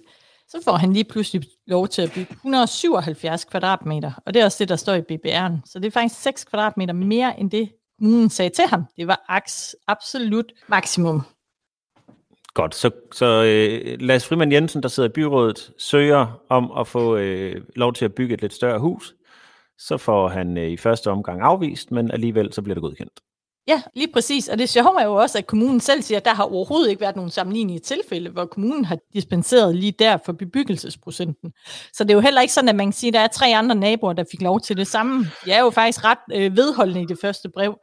så 0.49 0.61
får 0.64 0.76
han 0.76 0.92
lige 0.92 1.04
pludselig 1.04 1.42
lov 1.66 1.88
til 1.88 2.02
at 2.02 2.12
bygge 2.14 2.32
177 2.32 3.44
kvadratmeter, 3.44 4.12
og 4.26 4.35
det 4.35 4.40
er 4.40 4.44
også 4.44 4.59
det, 4.59 4.68
der 4.68 4.76
står 4.76 4.94
i 4.94 5.00
BBR'en. 5.00 5.61
Så 5.64 5.78
det 5.78 5.87
er 5.87 5.90
faktisk 5.90 6.23
6 6.23 6.44
kvadratmeter 6.44 6.94
mere 6.94 7.40
end 7.40 7.50
det, 7.50 7.73
kommunen 7.99 8.30
sagde 8.30 8.50
til 8.50 8.64
ham. 8.66 8.85
Det 8.97 9.06
var 9.06 9.25
absolut 9.88 10.52
maksimum. 10.68 11.23
Godt, 12.54 12.75
så, 12.75 12.90
så 13.12 13.45
øh, 13.45 14.00
Lars 14.00 14.26
Frimand 14.26 14.52
Jensen, 14.52 14.83
der 14.83 14.88
sidder 14.88 15.09
i 15.09 15.12
byrådet, 15.12 15.73
søger 15.78 16.40
om 16.49 16.73
at 16.78 16.87
få 16.87 17.16
øh, 17.16 17.62
lov 17.76 17.92
til 17.92 18.04
at 18.04 18.14
bygge 18.14 18.35
et 18.35 18.42
lidt 18.42 18.54
større 18.54 18.78
hus. 18.78 19.14
Så 19.78 19.97
får 19.97 20.28
han 20.28 20.59
øh, 20.59 20.71
i 20.71 20.76
første 20.76 21.11
omgang 21.11 21.40
afvist, 21.40 21.90
men 21.90 22.11
alligevel 22.11 22.52
så 22.52 22.62
bliver 22.62 22.75
det 22.75 22.83
godkendt. 22.83 23.21
Ja, 23.69 23.83
lige 23.95 24.12
præcis. 24.12 24.49
Og 24.49 24.59
det 24.59 24.69
sjove 24.69 25.00
er 25.00 25.04
jo 25.04 25.14
også, 25.14 25.38
at 25.38 25.47
kommunen 25.47 25.80
selv 25.80 26.02
siger, 26.02 26.19
at 26.19 26.25
der 26.25 26.35
har 26.35 26.45
overhovedet 26.45 26.90
ikke 26.90 27.00
været 27.00 27.16
nogen 27.16 27.30
sammenlignelige 27.30 27.80
tilfælde, 27.80 28.30
hvor 28.30 28.45
kommunen 28.45 28.85
har 28.85 28.99
dispenseret 29.14 29.76
lige 29.76 29.92
der 29.92 30.19
for 30.26 30.33
bebyggelsesprocenten. 30.33 31.52
Så 31.92 32.04
det 32.04 32.11
er 32.11 32.14
jo 32.14 32.21
heller 32.21 32.40
ikke 32.40 32.54
sådan, 32.54 32.69
at 32.69 32.76
man 32.76 32.87
kan 32.87 32.92
sige, 32.92 33.09
at 33.09 33.14
der 33.14 33.21
er 33.21 33.26
tre 33.26 33.47
andre 33.47 33.75
naboer, 33.75 34.12
der 34.12 34.25
fik 34.30 34.42
lov 34.42 34.61
til 34.61 34.76
det 34.76 34.87
samme. 34.87 35.26
Jeg 35.47 35.57
er 35.59 35.61
jo 35.62 35.71
faktisk 35.71 36.04
ret 36.04 36.19
øh, 36.35 36.57
vedholdende 36.57 37.02
i 37.02 37.07
det 37.07 37.19
første 37.23 37.49
brev. 37.49 37.78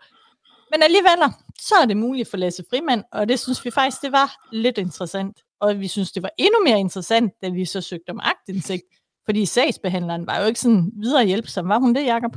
Men 0.72 0.84
alligevel, 0.84 1.34
så 1.60 1.76
er 1.82 1.86
det 1.86 1.98
muligt 1.98 2.30
for 2.30 2.38
Lasse 2.38 2.64
Frimand, 2.70 3.04
og 3.12 3.30
det 3.30 3.40
synes 3.40 3.66
vi 3.66 3.72
faktisk, 3.72 4.02
det 4.02 4.12
var 4.12 4.32
lidt 4.52 4.78
interessant. 4.78 5.38
Og 5.62 5.80
vi 5.80 5.88
synes, 5.88 6.12
det 6.12 6.24
var 6.24 6.30
endnu 6.38 6.60
mere 6.66 6.80
interessant, 6.80 7.34
da 7.42 7.50
vi 7.50 7.66
så 7.66 7.82
søgte 7.82 8.10
om 8.10 8.20
agtindsigt, 8.24 8.84
fordi 9.26 9.46
sagsbehandleren 9.46 10.28
var 10.28 10.40
jo 10.40 10.46
ikke 10.46 10.60
sådan 10.60 10.92
videre 11.02 11.26
hjælpsom. 11.26 11.70
Var 11.70 11.80
hun 11.80 11.96
det, 11.96 12.06
Jacob? 12.06 12.36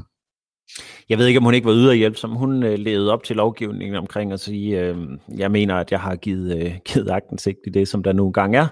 Jeg 1.08 1.18
ved 1.18 1.26
ikke, 1.26 1.38
om 1.38 1.44
hun 1.44 1.54
ikke 1.54 1.66
var 1.66 1.74
yder 1.74 1.92
hjælp, 1.92 2.16
som 2.16 2.30
hun 2.30 2.62
øh, 2.62 2.78
levede 2.78 3.12
op 3.12 3.24
til 3.24 3.36
lovgivningen 3.36 3.96
omkring 3.96 4.32
at 4.32 4.40
sige, 4.40 4.80
øh, 4.80 4.96
jeg 5.36 5.50
mener, 5.50 5.76
at 5.76 5.92
jeg 5.92 6.00
har 6.00 6.16
givet, 6.16 6.62
øh, 6.62 6.78
givet 6.84 7.10
agtensigt 7.10 7.58
i 7.66 7.70
det, 7.70 7.88
som 7.88 8.02
der 8.02 8.12
nogle 8.12 8.32
gange 8.32 8.58
er. 8.58 8.66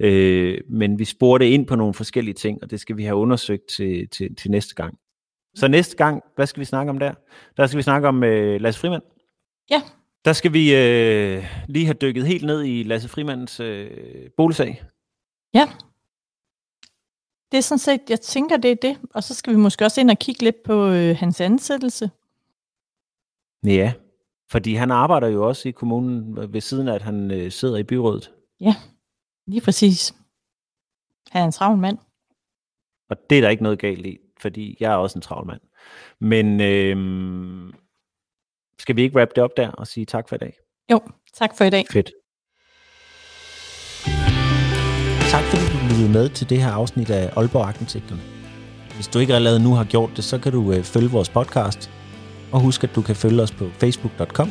Øh, 0.00 0.58
men 0.70 0.98
vi 0.98 1.04
spurgte 1.04 1.50
ind 1.50 1.66
på 1.66 1.76
nogle 1.76 1.94
forskellige 1.94 2.34
ting, 2.34 2.58
og 2.62 2.70
det 2.70 2.80
skal 2.80 2.96
vi 2.96 3.04
have 3.04 3.16
undersøgt 3.16 3.68
til, 3.76 4.08
til, 4.08 4.36
til 4.36 4.50
næste 4.50 4.74
gang. 4.74 4.94
Så 5.58 5.68
næste 5.68 5.96
gang, 5.96 6.22
hvad 6.34 6.46
skal 6.46 6.60
vi 6.60 6.64
snakke 6.64 6.90
om 6.90 6.98
der? 6.98 7.14
Der 7.56 7.66
skal 7.66 7.76
vi 7.76 7.82
snakke 7.82 8.08
om 8.08 8.24
øh, 8.24 8.60
Lasse 8.60 8.80
Frimand. 8.80 9.02
Ja. 9.70 9.82
Der 10.24 10.32
skal 10.32 10.52
vi 10.52 10.74
øh, 10.74 11.44
lige 11.68 11.86
have 11.86 11.96
dykket 12.00 12.26
helt 12.26 12.44
ned 12.44 12.64
i 12.64 12.82
Lasse 12.82 13.08
Frimands 13.08 13.60
øh, 13.60 14.30
boligsag. 14.36 14.82
Ja. 15.54 15.68
Det 17.52 17.58
er 17.58 17.62
sådan 17.62 17.78
set, 17.78 18.00
jeg 18.08 18.20
tænker, 18.20 18.56
det 18.56 18.70
er 18.70 18.74
det. 18.74 18.98
Og 19.14 19.24
så 19.24 19.34
skal 19.34 19.52
vi 19.52 19.58
måske 19.58 19.84
også 19.84 20.00
ind 20.00 20.10
og 20.10 20.18
kigge 20.18 20.42
lidt 20.42 20.62
på 20.62 20.86
øh, 20.86 21.16
hans 21.16 21.40
ansættelse. 21.40 22.10
Ja, 23.64 23.92
fordi 24.50 24.74
han 24.74 24.90
arbejder 24.90 25.28
jo 25.28 25.48
også 25.48 25.68
i 25.68 25.72
kommunen 25.72 26.52
ved 26.52 26.60
siden 26.60 26.88
af, 26.88 26.94
at 26.94 27.02
han 27.02 27.30
øh, 27.30 27.50
sidder 27.52 27.76
i 27.76 27.82
byrådet. 27.82 28.32
Ja, 28.60 28.74
lige 29.46 29.60
præcis. 29.60 30.14
Han 31.30 31.42
er 31.42 31.46
en 31.46 31.52
travl 31.52 31.78
mand. 31.78 31.98
Og 33.10 33.16
det 33.30 33.38
er 33.38 33.42
der 33.42 33.48
ikke 33.48 33.62
noget 33.62 33.78
galt 33.78 34.06
i, 34.06 34.18
fordi 34.40 34.76
jeg 34.80 34.92
er 34.92 34.96
også 34.96 35.18
en 35.18 35.22
travl 35.22 35.46
mand. 35.46 35.60
Men 36.20 36.60
øh, 36.60 36.96
skal 38.78 38.96
vi 38.96 39.02
ikke 39.02 39.16
wrap 39.16 39.28
det 39.36 39.44
op 39.44 39.56
der 39.56 39.70
og 39.70 39.86
sige 39.86 40.06
tak 40.06 40.28
for 40.28 40.36
i 40.36 40.38
dag? 40.38 40.52
Jo, 40.92 41.00
tak 41.34 41.50
for 41.58 41.64
i 41.64 41.70
dag. 41.70 41.84
Fedt. 41.92 42.10
Tak 45.30 45.44
fordi 45.44 45.64
du 45.72 45.84
lyttede 45.88 46.12
med 46.12 46.28
til 46.28 46.50
det 46.50 46.62
her 46.62 46.70
afsnit 46.70 47.10
af 47.10 47.32
Aalborg 47.36 47.66
Arkitekten. 47.66 48.20
Hvis 48.94 49.08
du 49.08 49.18
ikke 49.18 49.34
allerede 49.34 49.62
nu 49.62 49.74
har 49.74 49.84
gjort 49.84 50.10
det, 50.16 50.24
så 50.24 50.38
kan 50.38 50.52
du 50.52 50.72
øh, 50.72 50.82
følge 50.82 51.10
vores 51.10 51.28
podcast. 51.28 51.90
Og 52.52 52.60
husk, 52.60 52.84
at 52.84 52.94
du 52.94 53.02
kan 53.02 53.16
følge 53.16 53.42
os 53.42 53.52
på 53.52 53.68
facebook.com 53.68 54.48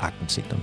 arkensigterne. 0.00 0.62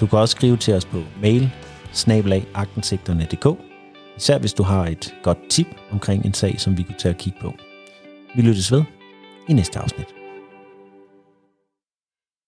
Du 0.00 0.06
kan 0.06 0.18
også 0.18 0.32
skrive 0.32 0.56
til 0.56 0.74
os 0.74 0.84
på 0.84 0.98
mail 1.22 1.50
snabelagagtensigterne.dk 1.92 3.73
Især 4.16 4.38
hvis 4.38 4.52
du 4.52 4.62
har 4.62 4.86
et 4.86 5.14
godt 5.22 5.38
tip 5.50 5.66
omkring 5.90 6.26
en 6.26 6.34
sag, 6.34 6.60
som 6.60 6.78
vi 6.78 6.82
kunne 6.82 6.98
tage 6.98 7.14
og 7.14 7.18
kigge 7.18 7.38
på. 7.40 7.54
Vi 8.36 8.42
lyttes 8.42 8.72
ved 8.72 8.82
i 9.48 9.52
næste 9.52 9.78
afsnit. 9.78 10.23